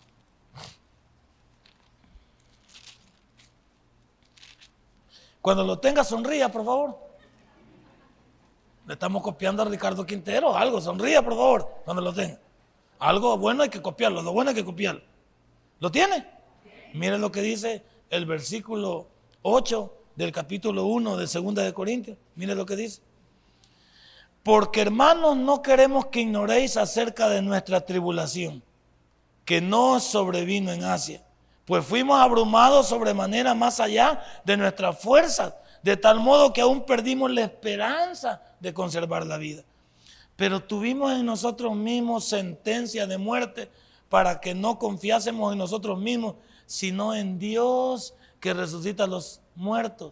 [5.41, 6.97] Cuando lo tenga, sonría, por favor.
[8.85, 12.39] Le estamos copiando a Ricardo Quintero, algo, sonría, por favor, cuando lo tenga.
[12.99, 15.01] Algo bueno hay que copiarlo, lo bueno hay que copiarlo.
[15.79, 16.27] ¿Lo tiene?
[16.93, 19.07] Mire lo que dice el versículo
[19.41, 22.17] 8 del capítulo 1 de Segunda de Corintios.
[22.35, 23.01] Mire lo que dice.
[24.43, 28.63] Porque hermanos, no queremos que ignoréis acerca de nuestra tribulación,
[29.45, 31.23] que no sobrevino en Asia,
[31.71, 37.31] pues fuimos abrumados sobremanera más allá de nuestras fuerzas, de tal modo que aún perdimos
[37.31, 39.63] la esperanza de conservar la vida.
[40.35, 43.71] Pero tuvimos en nosotros mismos sentencia de muerte
[44.09, 50.11] para que no confiásemos en nosotros mismos, sino en Dios que resucita a los muertos,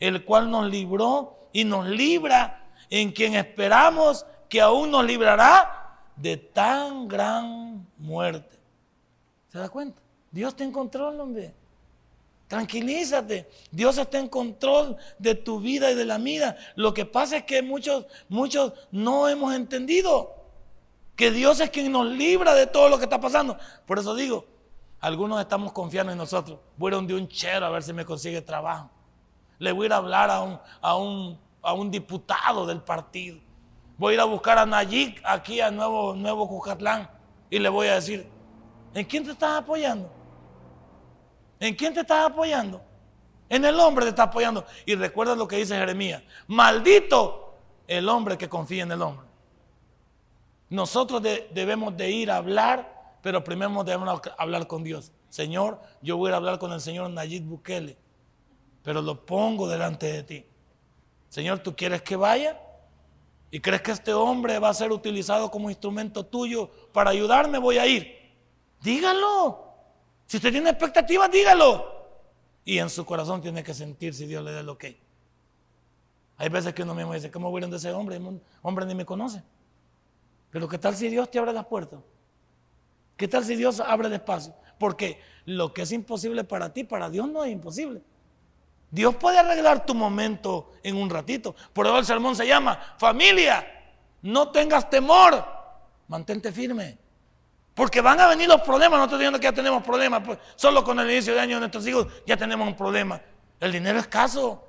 [0.00, 6.36] el cual nos libró y nos libra, en quien esperamos que aún nos librará de
[6.36, 8.58] tan gran muerte.
[9.50, 10.02] ¿Se da cuenta?
[10.30, 11.54] Dios te en control, hombre.
[12.48, 13.48] Tranquilízate.
[13.70, 16.56] Dios está en control de tu vida y de la mía.
[16.76, 20.34] Lo que pasa es que muchos, muchos no hemos entendido
[21.14, 23.58] que Dios es quien nos libra de todo lo que está pasando.
[23.86, 24.46] Por eso digo,
[25.00, 26.58] algunos estamos confiando en nosotros.
[26.76, 28.90] Voy a ir a un chero a ver si me consigue trabajo.
[29.58, 33.38] Le voy a ir a hablar a un, a un, a un diputado del partido.
[33.98, 37.10] Voy a ir a buscar a Nayik aquí a Nuevo, Nuevo Cucatlán
[37.50, 38.26] y le voy a decir,
[38.94, 40.17] ¿en quién te estás apoyando?
[41.60, 42.80] ¿En quién te estás apoyando?
[43.48, 44.64] En el hombre te estás apoyando.
[44.86, 46.22] Y recuerda lo que dice Jeremías.
[46.46, 47.54] Maldito
[47.86, 49.26] el hombre que confía en el hombre.
[50.70, 55.12] Nosotros debemos de ir a hablar pero primero debemos hablar con Dios.
[55.28, 57.96] Señor, yo voy a hablar con el Señor Nayib Bukele,
[58.82, 60.46] pero lo pongo delante de ti.
[61.28, 62.60] Señor, ¿tú quieres que vaya?
[63.50, 67.58] ¿Y crees que este hombre va a ser utilizado como instrumento tuyo para ayudarme?
[67.58, 68.16] Voy a ir.
[68.80, 69.67] Dígalo.
[70.28, 71.96] Si usted tiene expectativas, dígalo.
[72.64, 74.84] Y en su corazón tiene que sentir si Dios le da el ok.
[76.36, 78.20] Hay veces que uno mismo dice, ¿cómo voy a de ese hombre?
[78.60, 79.42] hombre ni me conoce.
[80.50, 82.00] Pero ¿qué tal si Dios te abre las puertas?
[83.16, 84.54] ¿Qué tal si Dios abre despacio?
[84.78, 88.02] Porque lo que es imposible para ti, para Dios no es imposible.
[88.90, 91.56] Dios puede arreglar tu momento en un ratito.
[91.72, 93.66] Por eso el sermón se llama, familia,
[94.20, 95.42] no tengas temor,
[96.06, 96.98] mantente firme.
[97.78, 100.84] Porque van a venir los problemas, no estoy diciendo que ya tenemos problemas, pues solo
[100.84, 103.22] con el inicio de año de nuestros hijos ya tenemos un problema.
[103.58, 104.62] El dinero es escaso,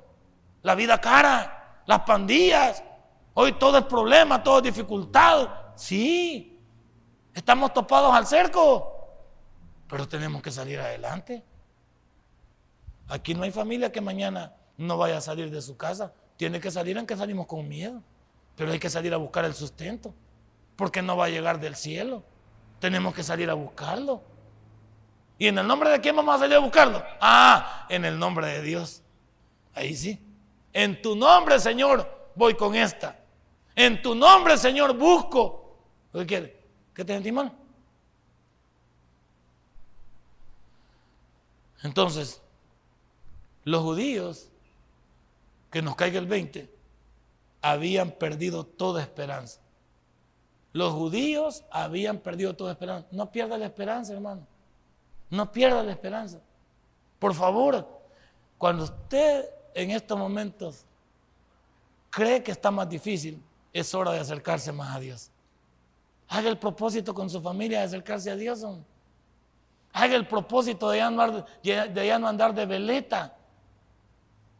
[0.62, 2.82] la vida cara, las pandillas,
[3.34, 5.50] hoy todo es problema, todo es dificultad.
[5.76, 6.50] Sí,
[7.34, 8.94] Estamos topados al cerco,
[9.88, 11.44] pero tenemos que salir adelante.
[13.08, 16.14] Aquí no hay familia que mañana no vaya a salir de su casa.
[16.38, 18.04] Tiene que salir aunque salimos con miedo.
[18.58, 20.14] Pero hay que salir a buscar el sustento,
[20.76, 22.24] porque no va a llegar del cielo.
[22.80, 24.22] Tenemos que salir a buscarlo.
[25.38, 27.04] ¿Y en el nombre de quién vamos a salir a buscarlo?
[27.22, 29.02] Ah, en el nombre de Dios.
[29.74, 30.20] Ahí sí.
[30.74, 33.20] En tu nombre, Señor, voy con esta.
[33.76, 35.78] En tu nombre, Señor, busco.
[36.12, 36.60] ¿Qué quiere?
[36.94, 37.54] ¿Qué te timón?
[41.84, 42.42] Entonces,
[43.64, 44.50] los judíos,
[45.72, 46.70] que nos caiga el 20,
[47.62, 49.62] habían perdido toda esperanza.
[50.72, 53.08] Los judíos habían perdido toda esperanza.
[53.12, 54.46] No pierda la esperanza, hermano.
[55.30, 56.40] No pierda la esperanza.
[57.18, 57.88] Por favor,
[58.58, 60.86] cuando usted en estos momentos
[62.10, 63.42] cree que está más difícil,
[63.74, 65.32] es hora de acercarse más a Dios.
[66.28, 68.64] Haga el propósito con su familia de acercarse a Dios.
[69.94, 73.36] Haga el propósito de ya, no andar, de ya no andar de veleta.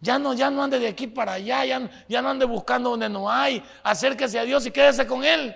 [0.02, 3.10] Ya no, ya no ande de aquí para allá, ya, ya no ande buscando donde
[3.10, 3.64] no hay.
[3.84, 5.56] Acérquese a Dios y quédese con Él.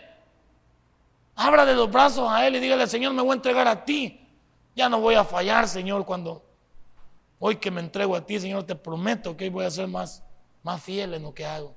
[1.35, 4.19] Abra de los brazos a Él y dígale, Señor, me voy a entregar a ti.
[4.75, 6.43] Ya no voy a fallar, Señor, cuando
[7.39, 10.23] hoy que me entrego a ti, Señor, te prometo que hoy voy a ser más,
[10.61, 11.75] más fiel en lo que hago.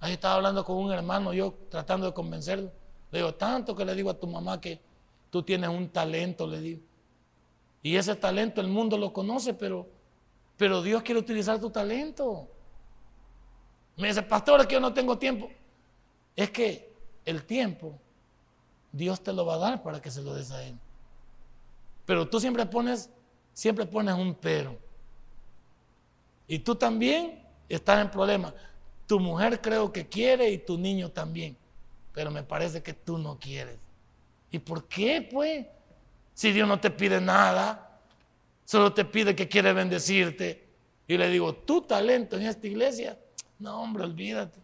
[0.00, 2.70] Ahí estaba hablando con un hermano, yo tratando de convencerlo.
[3.10, 4.80] Le digo, tanto que le digo a tu mamá que
[5.30, 6.80] tú tienes un talento, le digo.
[7.82, 9.86] Y ese talento el mundo lo conoce, pero,
[10.56, 12.48] pero Dios quiere utilizar tu talento.
[13.96, 15.48] Me dice, pastor, es que yo no tengo tiempo.
[16.36, 16.92] Es que
[17.24, 17.98] el tiempo
[18.92, 20.76] Dios te lo va a dar para que se lo des a Él.
[22.06, 23.10] Pero tú siempre pones,
[23.52, 24.78] siempre pones un pero.
[26.46, 28.54] Y tú también estás en problemas.
[29.06, 31.56] Tu mujer creo que quiere y tu niño también.
[32.14, 33.78] Pero me parece que tú no quieres.
[34.50, 35.66] ¿Y por qué, pues?
[36.34, 38.00] Si Dios no te pide nada,
[38.64, 40.66] solo te pide que quiere bendecirte.
[41.06, 43.18] Y le digo, tu talento en esta iglesia,
[43.58, 44.60] no, hombre, olvídate.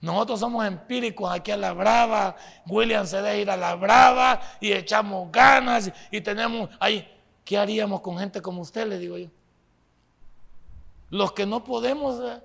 [0.00, 2.34] Nosotros somos empíricos aquí a la brava.
[2.66, 7.06] William se debe ir a la brava y echamos ganas y tenemos ahí.
[7.44, 8.86] ¿Qué haríamos con gente como usted?
[8.86, 9.28] Le digo yo.
[11.10, 12.18] Los que no podemos.
[12.20, 12.40] Eh,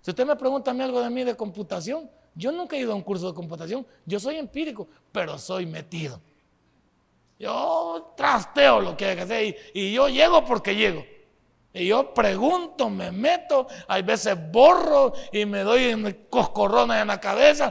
[0.00, 2.94] si usted me pregunta a algo de mí de computación, yo nunca he ido a
[2.94, 3.84] un curso de computación.
[4.04, 6.20] Yo soy empírico, pero soy metido.
[7.38, 11.04] Yo trasteo lo que hay que hacer y yo llego porque llego.
[11.76, 17.70] Y yo pregunto, me meto, hay veces borro y me doy coscorrones en la cabeza,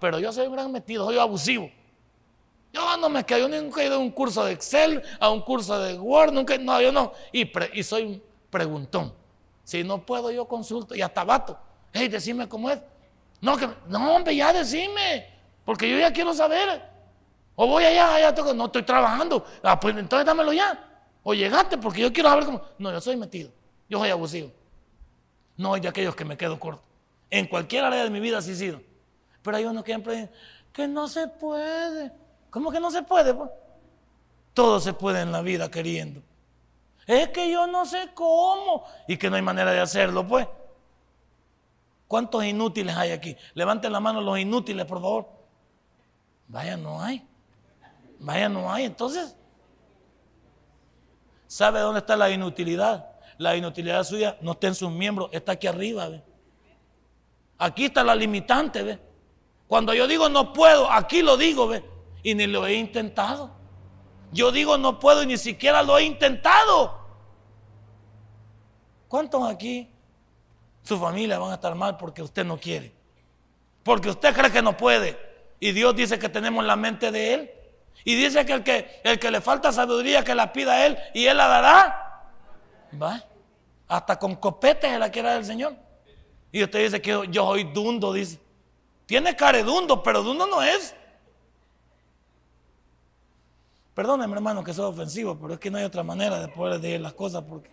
[0.00, 1.70] pero yo soy un gran metido, soy abusivo.
[2.72, 5.42] Yo no me quedo, yo nunca he ido a un curso de Excel, a un
[5.42, 7.12] curso de Word, nunca, no, yo no.
[7.32, 9.12] Y, soy preguntón.
[9.62, 11.58] Si no puedo, yo consulto y hasta vato.
[11.92, 12.80] Hey, decime cómo es.
[13.42, 15.28] No, que, no, hombre, ya decime,
[15.66, 16.82] porque yo ya quiero saber.
[17.56, 19.44] O voy allá, allá, no estoy trabajando.
[19.62, 20.93] Ah, pues entonces dámelo ya.
[21.24, 22.62] O llegaste porque yo quiero saber cómo.
[22.78, 23.50] No, yo soy metido.
[23.88, 24.52] Yo soy abusivo.
[25.56, 26.82] No de aquellos que me quedo corto.
[27.30, 28.80] En cualquier área de mi vida así he sido.
[29.42, 30.30] Pero hay unos que siempre
[30.72, 32.12] que no se puede.
[32.50, 33.34] ¿Cómo que no se puede?
[33.34, 33.50] Pues?
[34.52, 36.22] Todo se puede en la vida queriendo.
[37.06, 38.84] Es que yo no sé cómo.
[39.08, 40.46] Y que no hay manera de hacerlo, pues.
[42.06, 43.36] ¿Cuántos inútiles hay aquí?
[43.54, 45.28] Levanten la mano los inútiles, por favor.
[46.48, 47.26] Vaya, no hay.
[48.20, 48.84] Vaya, no hay.
[48.84, 49.36] Entonces,
[51.46, 53.06] ¿Sabe dónde está la inutilidad?
[53.38, 56.08] La inutilidad suya no está en sus miembros, está aquí arriba.
[56.08, 56.22] ¿ve?
[57.58, 58.82] Aquí está la limitante.
[58.82, 58.98] ¿ve?
[59.66, 61.84] Cuando yo digo no puedo, aquí lo digo, ¿ve?
[62.24, 63.50] y ni lo he intentado.
[64.32, 67.04] Yo digo no puedo y ni siquiera lo he intentado.
[69.06, 69.88] ¿Cuántos aquí,
[70.82, 72.92] su familia van a estar mal porque usted no quiere?
[73.84, 75.16] Porque usted cree que no puede.
[75.60, 77.50] Y Dios dice que tenemos la mente de Él.
[78.04, 80.98] Y dice que el que, el que le falta sabiduría que la pida a él
[81.14, 82.30] y él la dará.
[83.00, 83.24] Va.
[83.88, 85.74] Hasta con copetes se la quiera del Señor.
[86.52, 88.38] Y usted dice que yo soy dundo, dice.
[89.06, 90.94] Tiene cara de dundo, pero dundo no es.
[93.94, 97.00] Perdóneme, hermano, que soy ofensivo, pero es que no hay otra manera de poder decir
[97.00, 97.70] las cosas porque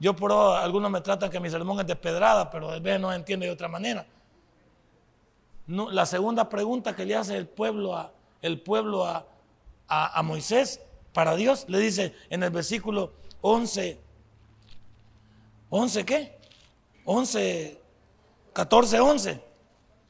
[0.00, 3.12] yo por algunos me tratan que mi sermón es de pedrada, pero a veces no
[3.12, 4.04] entiende de otra manera.
[5.66, 8.10] la segunda pregunta que le hace el pueblo a,
[8.42, 9.24] el pueblo a,
[9.88, 10.80] a, Moisés
[11.12, 11.64] para Dios.
[11.68, 14.00] Le dice en el versículo 11,
[15.70, 16.38] 11 qué?
[17.04, 17.80] 11,
[18.52, 19.44] 14, 11.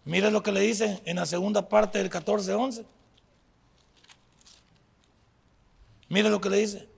[0.05, 2.87] Mire lo que le dice en la segunda parte del 14, 11.
[6.09, 6.89] Mire lo que le dice.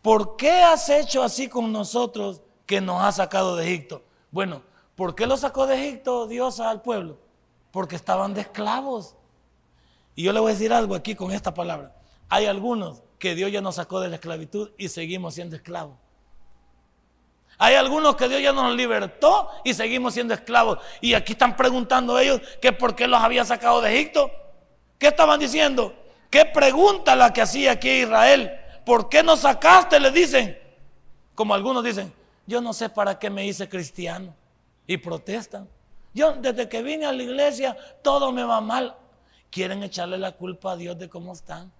[0.00, 4.04] ¿Por qué has hecho así con nosotros que nos has sacado de Egipto?
[4.30, 4.62] Bueno,
[4.94, 7.18] ¿por qué lo sacó de Egipto Dios al pueblo?
[7.72, 9.16] Porque estaban de esclavos.
[10.14, 11.95] Y yo le voy a decir algo aquí con esta palabra.
[12.28, 15.96] Hay algunos que Dios ya nos sacó de la esclavitud y seguimos siendo esclavos.
[17.58, 20.78] Hay algunos que Dios ya nos libertó y seguimos siendo esclavos.
[21.00, 24.30] Y aquí están preguntando ellos que por qué los había sacado de Egipto.
[24.98, 25.94] ¿Qué estaban diciendo?
[26.28, 28.52] ¿Qué pregunta la que hacía aquí Israel?
[28.84, 29.98] ¿Por qué nos sacaste?
[29.98, 30.58] Le dicen.
[31.34, 32.12] Como algunos dicen,
[32.46, 34.34] yo no sé para qué me hice cristiano.
[34.86, 35.68] Y protestan.
[36.12, 38.96] Yo desde que vine a la iglesia todo me va mal.
[39.50, 41.72] Quieren echarle la culpa a Dios de cómo están.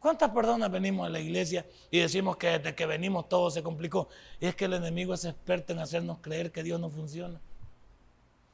[0.00, 4.08] ¿Cuántas personas venimos a la iglesia y decimos que desde que venimos todo se complicó?
[4.40, 7.38] Y es que el enemigo es experto en hacernos creer que Dios no funciona.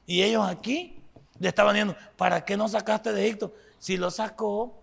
[0.07, 1.01] Y ellos aquí
[1.39, 3.55] le estaban diciendo, ¿para qué no sacaste de Egipto?
[3.79, 4.75] Si lo sacó,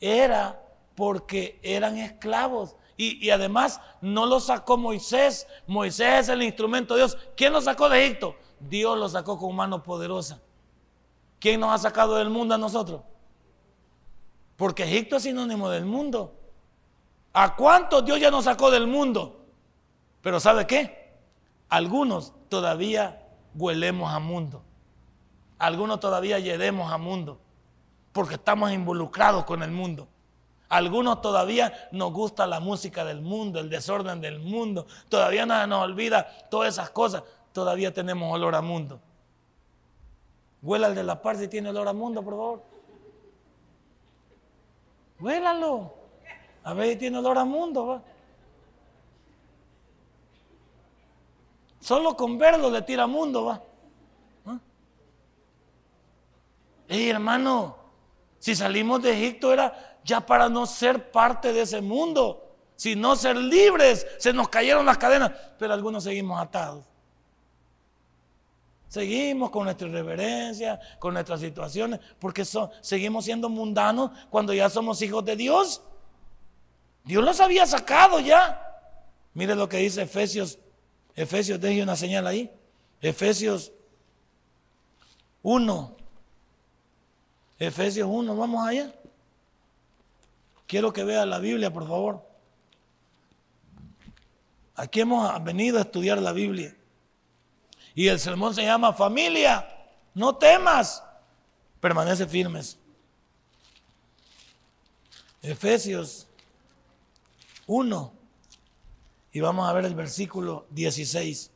[0.00, 0.60] era
[0.96, 2.74] porque eran esclavos.
[2.96, 5.46] Y, y, además no lo sacó Moisés.
[5.66, 7.16] Moisés es el instrumento de Dios.
[7.36, 8.34] ¿Quién lo sacó de Egipto?
[8.58, 10.40] Dios lo sacó con mano poderosa.
[11.38, 13.00] ¿Quién nos ha sacado del mundo a nosotros?
[14.60, 16.34] Porque Egipto es sinónimo del mundo.
[17.32, 19.46] ¿A cuántos Dios ya nos sacó del mundo?
[20.20, 21.16] Pero ¿sabe qué?
[21.70, 24.62] Algunos todavía huelemos a mundo.
[25.58, 27.40] Algunos todavía llegamos a mundo.
[28.12, 30.08] Porque estamos involucrados con el mundo.
[30.68, 34.86] Algunos todavía nos gusta la música del mundo, el desorden del mundo.
[35.08, 37.22] Todavía no nos olvida todas esas cosas.
[37.54, 39.00] Todavía tenemos olor a mundo.
[40.60, 42.69] Huela el de la par si tiene olor a mundo, por favor.
[45.20, 45.94] Huélalo.
[46.64, 47.86] A ver si tiene olor a mundo.
[47.86, 48.02] ¿va?
[51.80, 53.62] Solo con verlo le tira mundo, va.
[54.46, 54.58] ¿Ah?
[56.88, 57.76] hermano,
[58.38, 62.46] si salimos de Egipto era ya para no ser parte de ese mundo.
[62.76, 64.06] sino ser libres.
[64.18, 66.89] Se nos cayeron las cadenas, pero algunos seguimos atados.
[68.90, 72.44] Seguimos con nuestra irreverencia, con nuestras situaciones, porque
[72.80, 75.80] seguimos siendo mundanos cuando ya somos hijos de Dios.
[77.04, 78.60] Dios los había sacado ya.
[79.32, 80.58] Mire lo que dice Efesios.
[81.14, 82.50] Efesios, deje una señal ahí.
[83.00, 83.70] Efesios
[85.44, 85.96] 1.
[87.60, 88.92] Efesios 1, vamos allá.
[90.66, 92.26] Quiero que vea la Biblia, por favor.
[94.74, 96.74] Aquí hemos venido a estudiar la Biblia.
[98.00, 99.68] Y el sermón se llama familia,
[100.14, 101.04] no temas,
[101.82, 102.78] permanece firmes.
[105.42, 106.26] Efesios
[107.66, 108.12] 1.
[109.32, 111.50] Y vamos a ver el versículo 16.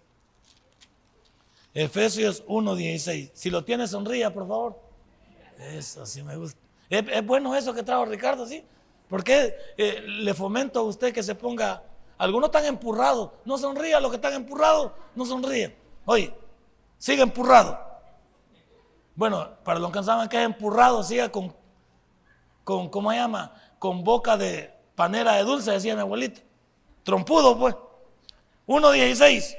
[1.72, 3.30] Efesios 1, 16.
[3.32, 4.78] Si lo tiene, sonría, por favor.
[5.58, 6.60] Eso sí me gusta.
[6.90, 8.62] Es, bueno eso que trajo Ricardo, ¿sí?
[9.08, 11.82] Porque eh, le fomento a usted que se ponga.
[12.18, 13.30] Algunos están empurrados.
[13.46, 15.83] No sonría, los que están empurrados, no sonríen.
[16.06, 16.34] Oye,
[16.98, 17.78] sigue empurrado.
[19.14, 21.54] Bueno, para los que no saben que es empurrado, siga con,
[22.64, 23.54] con, ¿cómo se llama?
[23.78, 26.40] Con boca de panera de dulce, decía mi abuelito.
[27.04, 27.76] Trompudo, pues.
[28.66, 29.56] 1.16.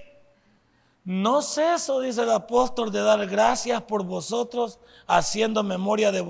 [1.06, 6.26] No ceso, dice el apóstol, de dar gracias por vosotros, haciendo memoria de,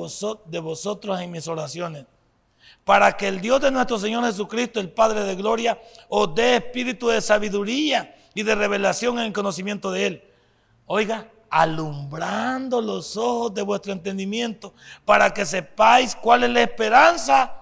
[0.46, 2.06] de vosotros en mis oraciones.
[2.84, 7.08] Para que el Dios de nuestro Señor Jesucristo, el Padre de Gloria, os dé espíritu
[7.08, 10.24] de sabiduría y de revelación en el conocimiento de Él.
[10.86, 17.54] Oiga, alumbrando los ojos de vuestro entendimiento, para que sepáis cuál es la esperanza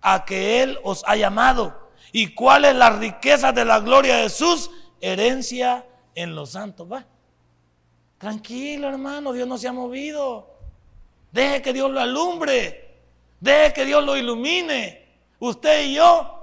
[0.00, 4.30] a que Él os ha llamado y cuál es la riqueza de la gloria de
[4.30, 6.90] sus herencia en los santos.
[6.90, 7.04] Va.
[8.18, 10.54] Tranquilo, hermano, Dios no se ha movido.
[11.30, 13.02] Deje que Dios lo alumbre.
[13.38, 15.06] Deje que Dios lo ilumine.
[15.38, 16.36] Usted y yo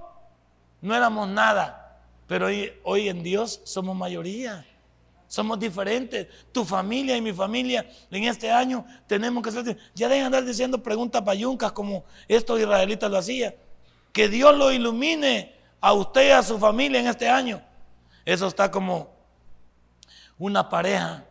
[0.81, 1.82] no éramos nada,
[2.33, 4.65] pero hoy, en Dios somos mayoría.
[5.27, 6.27] Somos diferentes.
[6.51, 9.77] Tu familia y mi familia en este año tenemos que ser.
[9.93, 13.53] Ya dejen de andar diciendo preguntas payuncas como estos israelitas lo hacían.
[14.11, 17.61] Que Dios lo ilumine a usted y a su familia en este año.
[18.25, 19.11] Eso está como
[20.39, 21.25] una pareja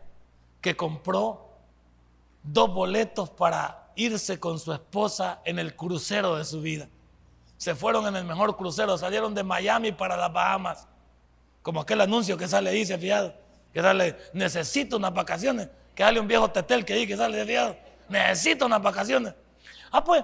[0.61, 1.49] que compró
[2.43, 6.87] dos boletos para irse con su esposa en el crucero de su vida.
[7.57, 10.87] Se fueron en el mejor crucero, salieron de Miami para las Bahamas.
[11.63, 12.99] Como aquel anuncio que sale ahí, se.
[12.99, 15.69] Que sale, necesito unas vacaciones.
[15.95, 17.75] Que sale un viejo tetel que dice que sale de fiado.
[18.09, 19.33] Necesito unas vacaciones.
[19.89, 20.23] Ah, pues,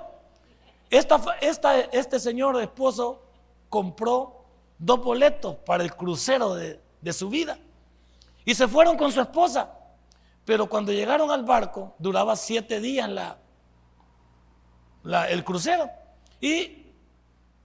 [0.90, 3.24] esta, esta, este señor esposo
[3.70, 4.46] compró
[4.78, 6.80] dos boletos para el crucero de,
[7.14, 7.58] su vida.
[8.46, 9.72] Y se fueron con su esposa.
[10.44, 13.10] Pero cuando llegaron al barco, duraba siete días
[15.04, 15.90] la, el crucero.
[16.42, 16.88] Y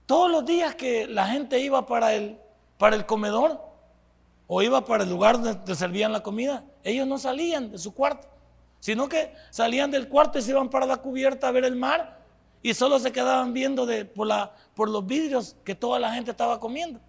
[0.05, 2.39] todos los días que la gente iba para el,
[2.77, 3.61] para el comedor
[4.47, 8.27] o iba para el lugar donde servían la comida, ellos no salían de su cuarto,
[8.79, 12.19] sino que salían del cuarto y se iban para la cubierta a ver el mar
[12.65, 16.99] y solo se quedaban viendo de, por, los vidrios que toda la gente estaba comiendo.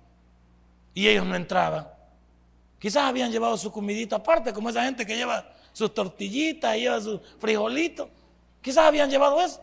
[0.93, 1.89] Y ellos no entraban.
[2.79, 7.23] Quizás habían llevado su comidita aparte, como esa gente que lleva sus tortillitas, lleva sus
[7.39, 8.09] frijolitos.
[8.61, 9.63] Quizás habían llevado eso.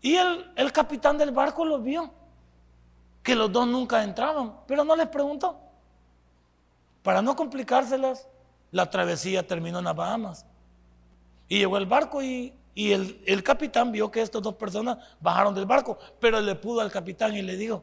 [0.00, 2.12] Y el, el capitán del barco los vio,
[3.22, 5.58] que los dos nunca entraban, pero no les preguntó.
[7.02, 8.28] Para no complicárselas,
[8.70, 10.46] la travesía terminó en las Bahamas.
[11.48, 15.98] Y llegó el barco y el, capitán vio que estas dos personas bajaron del barco,
[16.18, 17.82] pero le pudo al capitán y le dijo,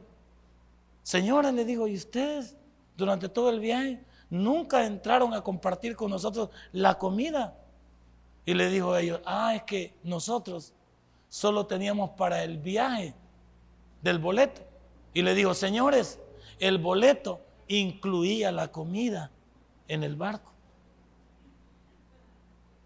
[1.02, 2.56] señora, le dijo, ¿y ustedes
[2.96, 7.54] durante todo el viaje nunca entraron a compartir con nosotros la comida?
[8.44, 10.72] Y le dijo a ellos, ah, es que nosotros
[11.28, 13.14] solo teníamos para el viaje
[14.02, 14.67] del boleto.
[15.18, 16.20] Y le dijo, señores,
[16.60, 19.32] el boleto incluía la comida
[19.88, 20.52] en el barco.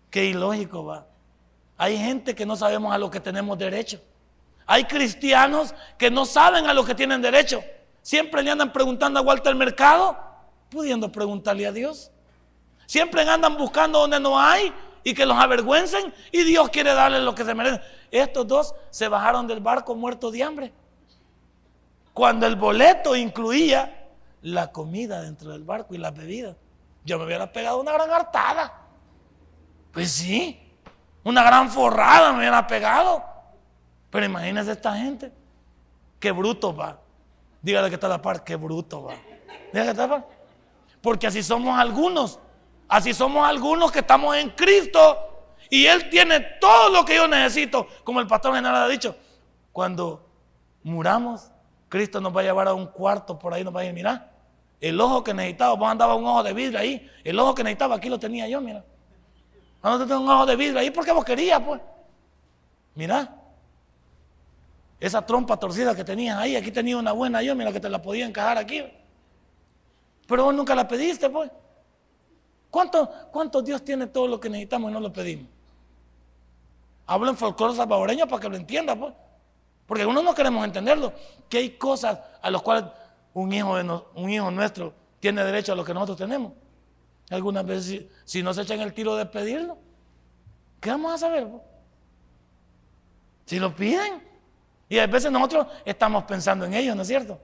[0.08, 1.06] Qué ilógico va.
[1.76, 4.00] Hay gente que no sabemos a lo que tenemos derecho.
[4.64, 7.62] Hay cristianos que no saben a lo que tienen derecho.
[8.00, 10.16] Siempre le andan preguntando a Walter Mercado,
[10.70, 12.10] pudiendo preguntarle a Dios.
[12.86, 14.72] Siempre andan buscando donde no hay
[15.04, 17.82] y que los avergüencen y Dios quiere darles lo que se merecen.
[18.10, 20.72] Estos dos se bajaron del barco muertos de hambre.
[22.14, 24.02] Cuando el boleto incluía
[24.42, 26.56] la comida dentro del barco y las bebidas.
[27.04, 28.72] Yo me hubiera pegado una gran hartada.
[29.92, 30.58] Pues sí.
[31.24, 33.24] Una gran forrada me hubiera pegado.
[34.10, 35.32] Pero imagínese esta gente.
[36.18, 36.98] Qué bruto va.
[37.62, 39.14] Dígale que está la par, qué bruto va.
[39.72, 40.28] Dígale que está la par.
[41.00, 42.38] Porque así somos algunos.
[42.88, 45.46] Así somos algunos que estamos en Cristo.
[45.70, 47.86] Y Él tiene todo lo que yo necesito.
[48.04, 49.16] Como el pastor general ha dicho.
[49.72, 50.28] Cuando
[50.82, 51.50] muramos,
[51.92, 54.30] Cristo nos va a llevar a un cuarto por ahí, nos va a decir, mira,
[54.80, 57.96] el ojo que necesitaba, vos andaba un ojo de vidrio ahí, el ojo que necesitaba
[57.96, 58.82] aquí lo tenía yo, mira.
[59.82, 61.82] No tengo un ojo de vidrio ahí porque vos querías, pues.
[62.94, 63.36] Mira,
[64.98, 68.00] esa trompa torcida que tenías ahí, aquí tenía una buena yo, mira que te la
[68.00, 68.82] podía encajar aquí.
[70.26, 71.50] Pero vos nunca la pediste, pues.
[72.70, 75.46] ¿Cuánto, ¿Cuánto Dios tiene todo lo que necesitamos y no lo pedimos?
[77.06, 79.12] Hablo en folclore salvadoreño para que lo entienda, pues.
[79.86, 81.12] Porque algunos no queremos entenderlo.
[81.48, 82.84] Que hay cosas a las cuales
[83.34, 83.74] un hijo,
[84.14, 86.52] un hijo nuestro tiene derecho a lo que nosotros tenemos.
[87.30, 89.78] Algunas veces, si, si no se echan el tiro de pedirlo,
[90.80, 91.48] ¿qué vamos a saber?
[93.46, 94.22] Si lo piden.
[94.88, 97.40] Y a veces nosotros estamos pensando en ellos, ¿no es cierto?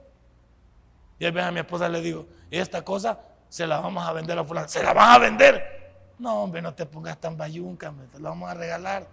[1.18, 4.38] Y a veces a mi esposa le digo, esta cosa se la vamos a vender
[4.38, 4.68] a fulano.
[4.68, 5.78] ¿Se la van a vender?
[6.18, 9.06] No, hombre, no te pongas tan bayunca, te la vamos a regalar.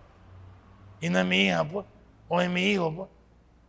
[1.00, 1.86] Y no es mi hija, pues,
[2.28, 3.10] o es mi hijo, pues.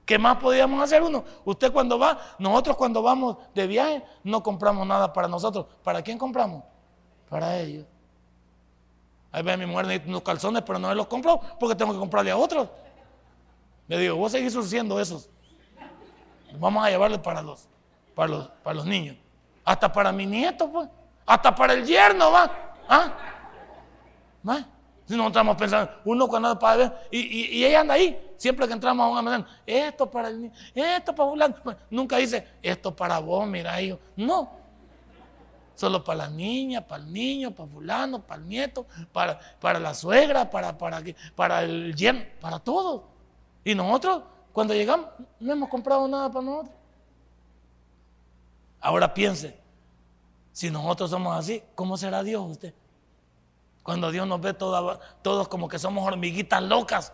[0.06, 1.24] ¿Qué más podríamos hacer uno?
[1.44, 5.66] Usted cuando va, nosotros cuando vamos de viaje no compramos nada para nosotros.
[5.82, 6.62] ¿Para quién compramos?
[7.28, 7.84] Para ellos.
[9.32, 12.30] Ahí ve mi mujer unos calzones, pero no me los compro porque tengo que comprarle
[12.30, 12.68] a otros.
[13.88, 15.28] Le digo, vos seguís surciendo esos.
[16.56, 17.68] Vamos a llevarle para los,
[18.14, 19.16] para los, para los niños.
[19.64, 20.88] Hasta para mi nieto, pues.
[21.26, 22.50] Hasta para el yerno, va.
[22.88, 23.12] ¿Ah?
[24.48, 24.66] ¿Va?
[25.06, 27.20] Si no estamos pensando, uno cuando para ver, y,
[27.58, 31.14] y, ella anda ahí, siempre que entramos a un almacén, esto para el niño, esto
[31.14, 31.54] para fulano.
[31.62, 34.00] Pues, nunca dice, esto para vos, mira, hijo.
[34.16, 34.50] No.
[35.76, 39.94] Solo para la niña, para el niño, para fulano, para el nieto, para, para la
[39.94, 41.00] suegra, para, para,
[41.36, 43.02] para el yerno, para todos.
[43.62, 45.06] Y nosotros, cuando llegamos,
[45.38, 46.74] no hemos comprado nada para nosotros.
[48.80, 49.56] Ahora piense,
[50.50, 52.74] si nosotros somos así, ¿cómo será Dios usted?
[53.86, 57.12] Cuando Dios nos ve todos como que somos hormiguitas locas,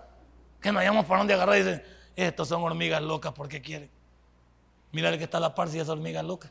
[0.59, 1.83] que no hayamos para dónde agarrar y dicen,
[2.17, 3.91] estos son hormigas locas porque quieren.
[4.91, 6.51] Mira que está la par si es hormiga loca.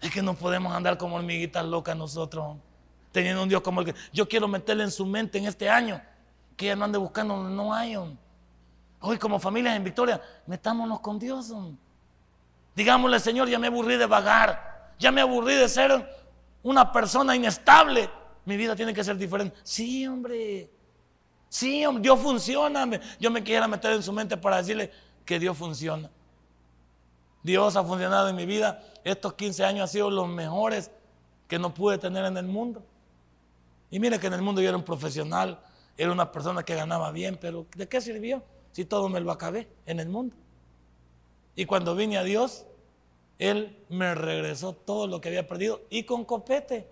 [0.00, 2.56] Es que no podemos andar como hormiguitas locas nosotros,
[3.12, 6.02] teniendo un Dios como el que yo quiero meterle en su mente en este año
[6.56, 7.96] que ella no ande buscando no hay.
[8.98, 11.54] Hoy como familias en Victoria, metámonos con Dios.
[12.74, 16.23] Digámosle, Señor, ya me aburrí de vagar, ya me aburrí de ser
[16.64, 18.10] una persona inestable.
[18.44, 19.56] Mi vida tiene que ser diferente.
[19.62, 20.70] Sí, hombre.
[21.48, 23.00] Sí, hombre, Dios funciona.
[23.20, 24.90] Yo me quisiera meter en su mente para decirle
[25.24, 26.10] que Dios funciona.
[27.42, 28.82] Dios ha funcionado en mi vida.
[29.04, 30.90] Estos 15 años han sido los mejores
[31.46, 32.82] que no pude tener en el mundo.
[33.90, 35.60] Y mire que en el mundo yo era un profesional,
[35.96, 38.42] era una persona que ganaba bien, pero ¿de qué sirvió
[38.72, 40.34] si todo me lo acabé en el mundo?
[41.54, 42.66] Y cuando vine a Dios,
[43.38, 46.88] Él me regresó todo lo que había perdido y con copete.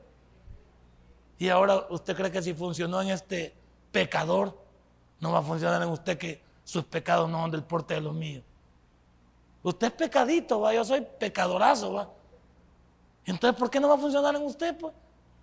[1.38, 3.54] Y ahora usted cree que si funcionó en este
[3.90, 4.58] pecador,
[5.20, 8.14] no va a funcionar en usted que sus pecados no son del porte de los
[8.14, 8.42] míos.
[9.62, 12.10] Usted es pecadito, va, yo soy pecadorazo, va.
[13.24, 14.76] Entonces, ¿por qué no va a funcionar en usted?
[14.76, 14.92] Pues?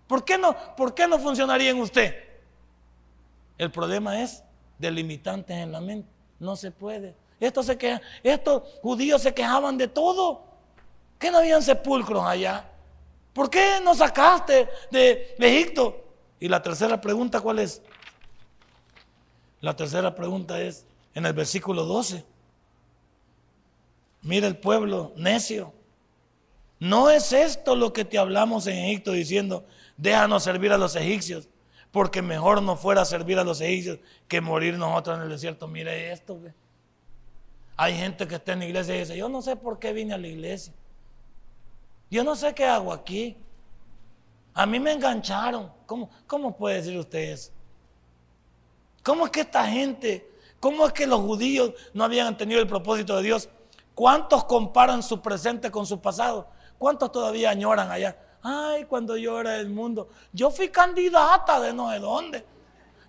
[0.07, 2.15] ¿Por qué no, por qué no funcionaría en usted?
[3.57, 4.43] El problema es
[4.77, 6.09] de limitantes en la mente.
[6.39, 7.15] No se puede.
[7.39, 10.48] Estos, se estos judíos se quejaban de todo.
[11.19, 12.67] ¿Qué no habían sepulcros allá?
[13.33, 16.03] ¿Por qué no sacaste de Egipto?
[16.39, 17.81] Y la tercera pregunta, ¿cuál es?
[19.61, 22.25] La tercera pregunta es en el versículo 12.
[24.21, 25.73] Mira el pueblo necio.
[26.79, 29.65] ¿No es esto lo que te hablamos en Egipto diciendo,
[29.97, 31.49] déjanos servir a los egipcios?
[31.91, 35.67] porque mejor no fuera servir a los egipcios que morir nosotros en el desierto.
[35.67, 36.39] Mire esto.
[37.77, 40.13] Hay gente que está en la iglesia y dice, yo no sé por qué vine
[40.13, 40.73] a la iglesia.
[42.09, 43.37] Yo no sé qué hago aquí.
[44.53, 45.71] A mí me engancharon.
[45.85, 47.51] ¿Cómo, cómo puede decir usted eso?
[49.03, 50.29] ¿Cómo es que esta gente,
[50.59, 53.49] cómo es que los judíos no habían tenido el propósito de Dios?
[53.95, 56.47] ¿Cuántos comparan su presente con su pasado?
[56.77, 58.17] ¿Cuántos todavía añoran allá?
[58.41, 60.09] Ay, cuando yo era del mundo.
[60.31, 62.45] Yo fui candidata de no sé dónde.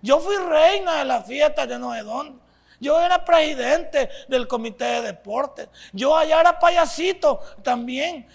[0.01, 2.39] Yo fui reina de la fiesta de no sé dónde.
[2.79, 5.69] Yo era presidente del comité de deportes.
[5.93, 8.27] Yo allá era payasito también.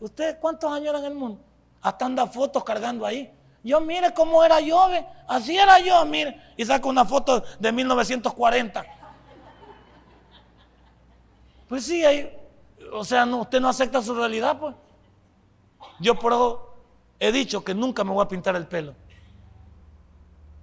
[0.00, 1.40] ¿Usted cuántos años era en el mundo?
[1.80, 3.32] Hasta anda fotos cargando ahí.
[3.62, 4.88] Yo mire cómo era yo,
[5.26, 6.40] así era yo, mire.
[6.56, 8.84] Y saco una foto de 1940.
[11.68, 12.34] Pues sí, ahí,
[12.92, 14.74] o sea, usted no acepta su realidad, pues.
[16.00, 16.74] Yo por eso
[17.18, 18.94] he dicho que nunca me voy a pintar el pelo.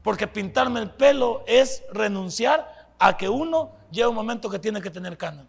[0.02, 4.90] Porque pintarme el pelo es renunciar a que uno llegue un momento que tiene que
[4.90, 5.48] tener cana.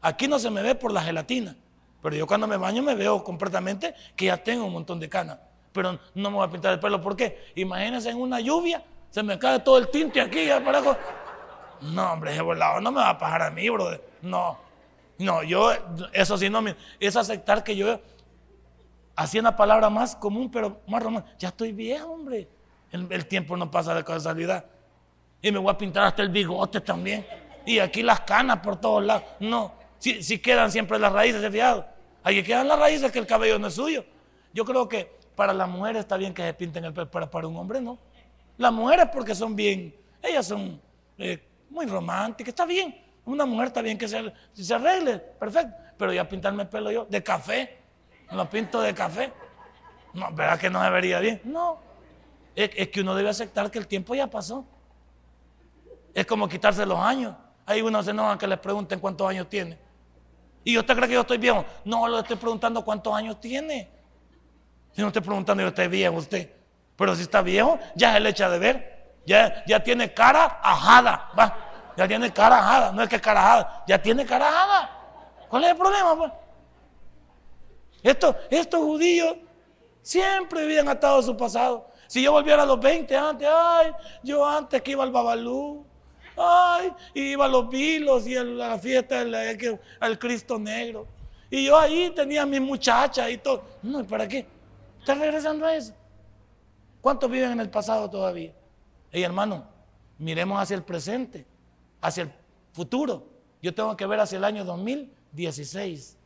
[0.00, 1.56] Aquí no se me ve por la gelatina,
[2.02, 5.40] pero yo cuando me baño me veo completamente que ya tengo un montón de cana.
[5.72, 7.00] Pero no me voy a pintar el pelo.
[7.00, 7.52] ¿Por qué?
[7.56, 10.48] Imagínense en una lluvia, se me cae todo el tinte aquí.
[11.80, 14.02] No, hombre, ese volado no me va a pagar a mí, brother.
[14.22, 14.58] No,
[15.18, 15.72] no, yo,
[16.12, 16.62] eso sí, no,
[17.00, 18.00] es aceptar que yo
[19.16, 21.36] hacía una palabra más común, pero más romántica.
[21.38, 22.48] Ya estoy viejo, hombre.
[22.92, 24.64] El, tiempo no pasa de casualidad.
[25.42, 27.26] Y me voy a pintar hasta el bigote también.
[27.66, 29.24] Y aquí las canas por todos lados.
[29.40, 31.86] No, si, quedan siempre las raíces, ¿se fijado?
[32.22, 34.04] Ahí quedan las raíces que el cabello no es suyo.
[34.52, 37.46] Yo creo que para las mujeres está bien que se pinten el pelo, para, para
[37.46, 37.98] un hombre no.
[38.56, 40.80] Las mujeres porque son bien, ellas son
[41.16, 43.04] eh, muy románticas, está bien.
[43.24, 45.76] Una mujer está bien que se, se arregle, perfecto.
[45.96, 47.78] Pero ya pintarme el pelo yo de café,
[48.32, 49.32] lo pinto de café.
[50.14, 51.40] No, ¿verdad que no se vería bien?
[51.44, 51.80] No.
[52.54, 54.64] Es, que uno debe aceptar que el tiempo ya pasó.
[56.12, 57.36] Es como quitarse los años.
[57.66, 59.78] Hay unos se enojan que les pregunten cuántos años tiene.
[60.68, 61.64] ¿Y usted cree que yo estoy viejo?
[61.82, 63.88] No, le estoy preguntando cuántos años tiene.
[64.92, 66.54] Si no estoy preguntando, yo estoy viejo usted.
[66.94, 69.14] Pero si está viejo, ya se le echa de ver.
[69.24, 71.30] Ya, ya tiene cara ajada.
[71.38, 71.94] Va.
[71.96, 72.92] Ya tiene cara ajada.
[72.92, 73.84] No es que cara ajada.
[73.86, 74.90] Ya tiene cara ajada.
[75.48, 76.16] ¿Cuál es el problema?
[76.18, 76.32] Pues?
[78.50, 79.36] estos judíos
[80.02, 81.88] siempre vivían atados a su pasado.
[82.08, 83.90] Si yo volviera a los 20 antes, ay,
[84.22, 85.86] yo antes que iba al Babalú,
[86.38, 91.06] ay, iba a los vilos y a la fiesta del Cristo Negro.
[91.50, 93.64] Y yo ahí tenía a mi muchacha y todo.
[93.82, 94.46] No, ¿para qué?
[95.00, 95.94] ¿Estás regresando a eso?
[97.00, 98.52] ¿Cuántos viven en el pasado todavía?
[99.10, 99.64] Hey, hermano,
[100.18, 101.46] miremos hacia el presente,
[102.00, 102.32] hacia el
[102.72, 103.26] futuro.
[103.62, 106.16] Yo tengo que ver hacia el año 2016.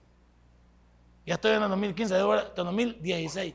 [1.25, 3.55] Ya estoy en el 2015, debo ver hasta 2016.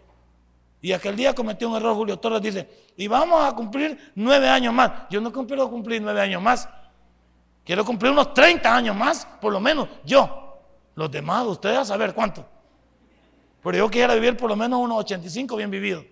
[0.82, 4.73] Y aquel día cometió un error Julio Torres, dice, y vamos a cumplir nueve años
[4.73, 4.91] más.
[5.09, 6.69] Yo no quiero cumplir nueve años más.
[7.63, 10.61] Quiero cumplir unos 30 años más, por lo menos yo.
[10.95, 12.45] Los demás, ustedes a saber cuánto.
[13.61, 16.05] Pero yo quisiera vivir por lo menos unos 85 bien vividos.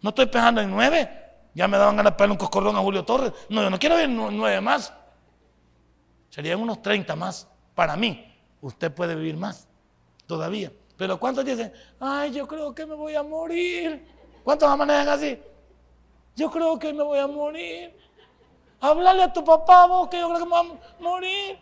[0.00, 1.10] No estoy pensando en nueve.
[1.54, 3.32] Ya me daban ganas de pegarle un coscorrón a Julio Torres.
[3.48, 4.92] No, yo no quiero vivir nueve más.
[6.30, 7.48] Serían unos 30 más.
[7.74, 9.68] Para mí, usted puede vivir más
[10.26, 10.72] todavía.
[10.98, 14.04] Pero ¿cuántos dicen, ay, yo creo que me voy a morir?
[14.42, 15.38] ¿Cuántos manejan así?
[16.34, 17.96] Yo creo que me voy a morir.
[18.80, 21.58] Háblale a tu papá vos que yo creo que me voy a morir.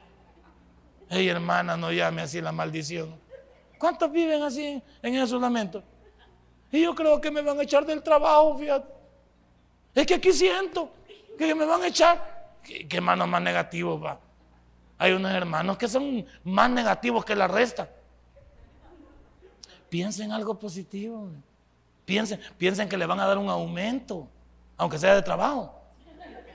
[1.11, 3.15] Ey, hermana, no llame así la maldición.
[3.79, 5.85] ¿Cuántos viven así en esos lamentos?
[6.73, 8.91] Y yo creo que me van a echar del trabajo, fíjate.
[9.95, 10.91] Es que aquí siento
[11.37, 12.57] que me van a echar.
[12.63, 14.19] ¿Qué, qué hermanos más negativos va?
[14.97, 17.91] Hay unos hermanos que son más negativos que la resta.
[19.89, 21.29] Piensen algo positivo.
[22.05, 24.29] Piensen, piensen que le van a dar un aumento,
[24.77, 25.75] aunque sea de trabajo.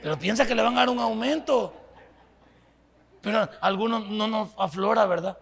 [0.02, 1.72] Pero piensen que le van a dar un aumento.
[3.20, 5.38] Pero algunos no nos aflora, ¿verdad?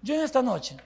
[0.00, 0.76] Yo en esta noche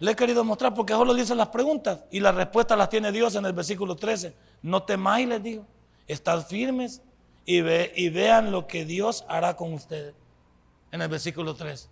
[0.00, 3.34] le he querido mostrar porque solo dicen las preguntas y las respuestas las tiene Dios
[3.34, 4.34] en el versículo 13.
[4.62, 5.66] No temáis, les digo.
[6.06, 7.02] Estad firmes
[7.44, 10.14] y, ve, y vean lo que Dios hará con ustedes.
[10.90, 11.88] En el versículo 3.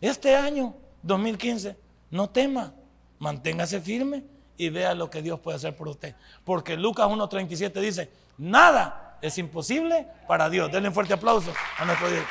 [0.00, 1.76] Este año 2015,
[2.10, 2.74] no tema,
[3.18, 4.24] manténgase firme
[4.56, 6.14] y vea lo que Dios puede hacer por usted.
[6.44, 10.70] Porque Lucas 1.37 dice, nada es imposible para Dios.
[10.70, 12.24] Denle un fuerte aplauso a nuestro Dios.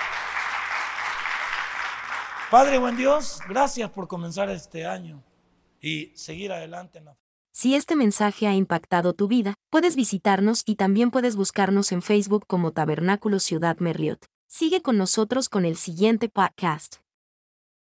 [2.50, 5.22] Padre, buen Dios, gracias por comenzar este año
[5.82, 7.10] y seguir adelante en
[7.52, 12.46] Si este mensaje ha impactado tu vida, puedes visitarnos y también puedes buscarnos en Facebook
[12.48, 14.26] como Tabernáculo Ciudad Merliot.
[14.48, 16.98] Sigue con nosotros con el siguiente podcast.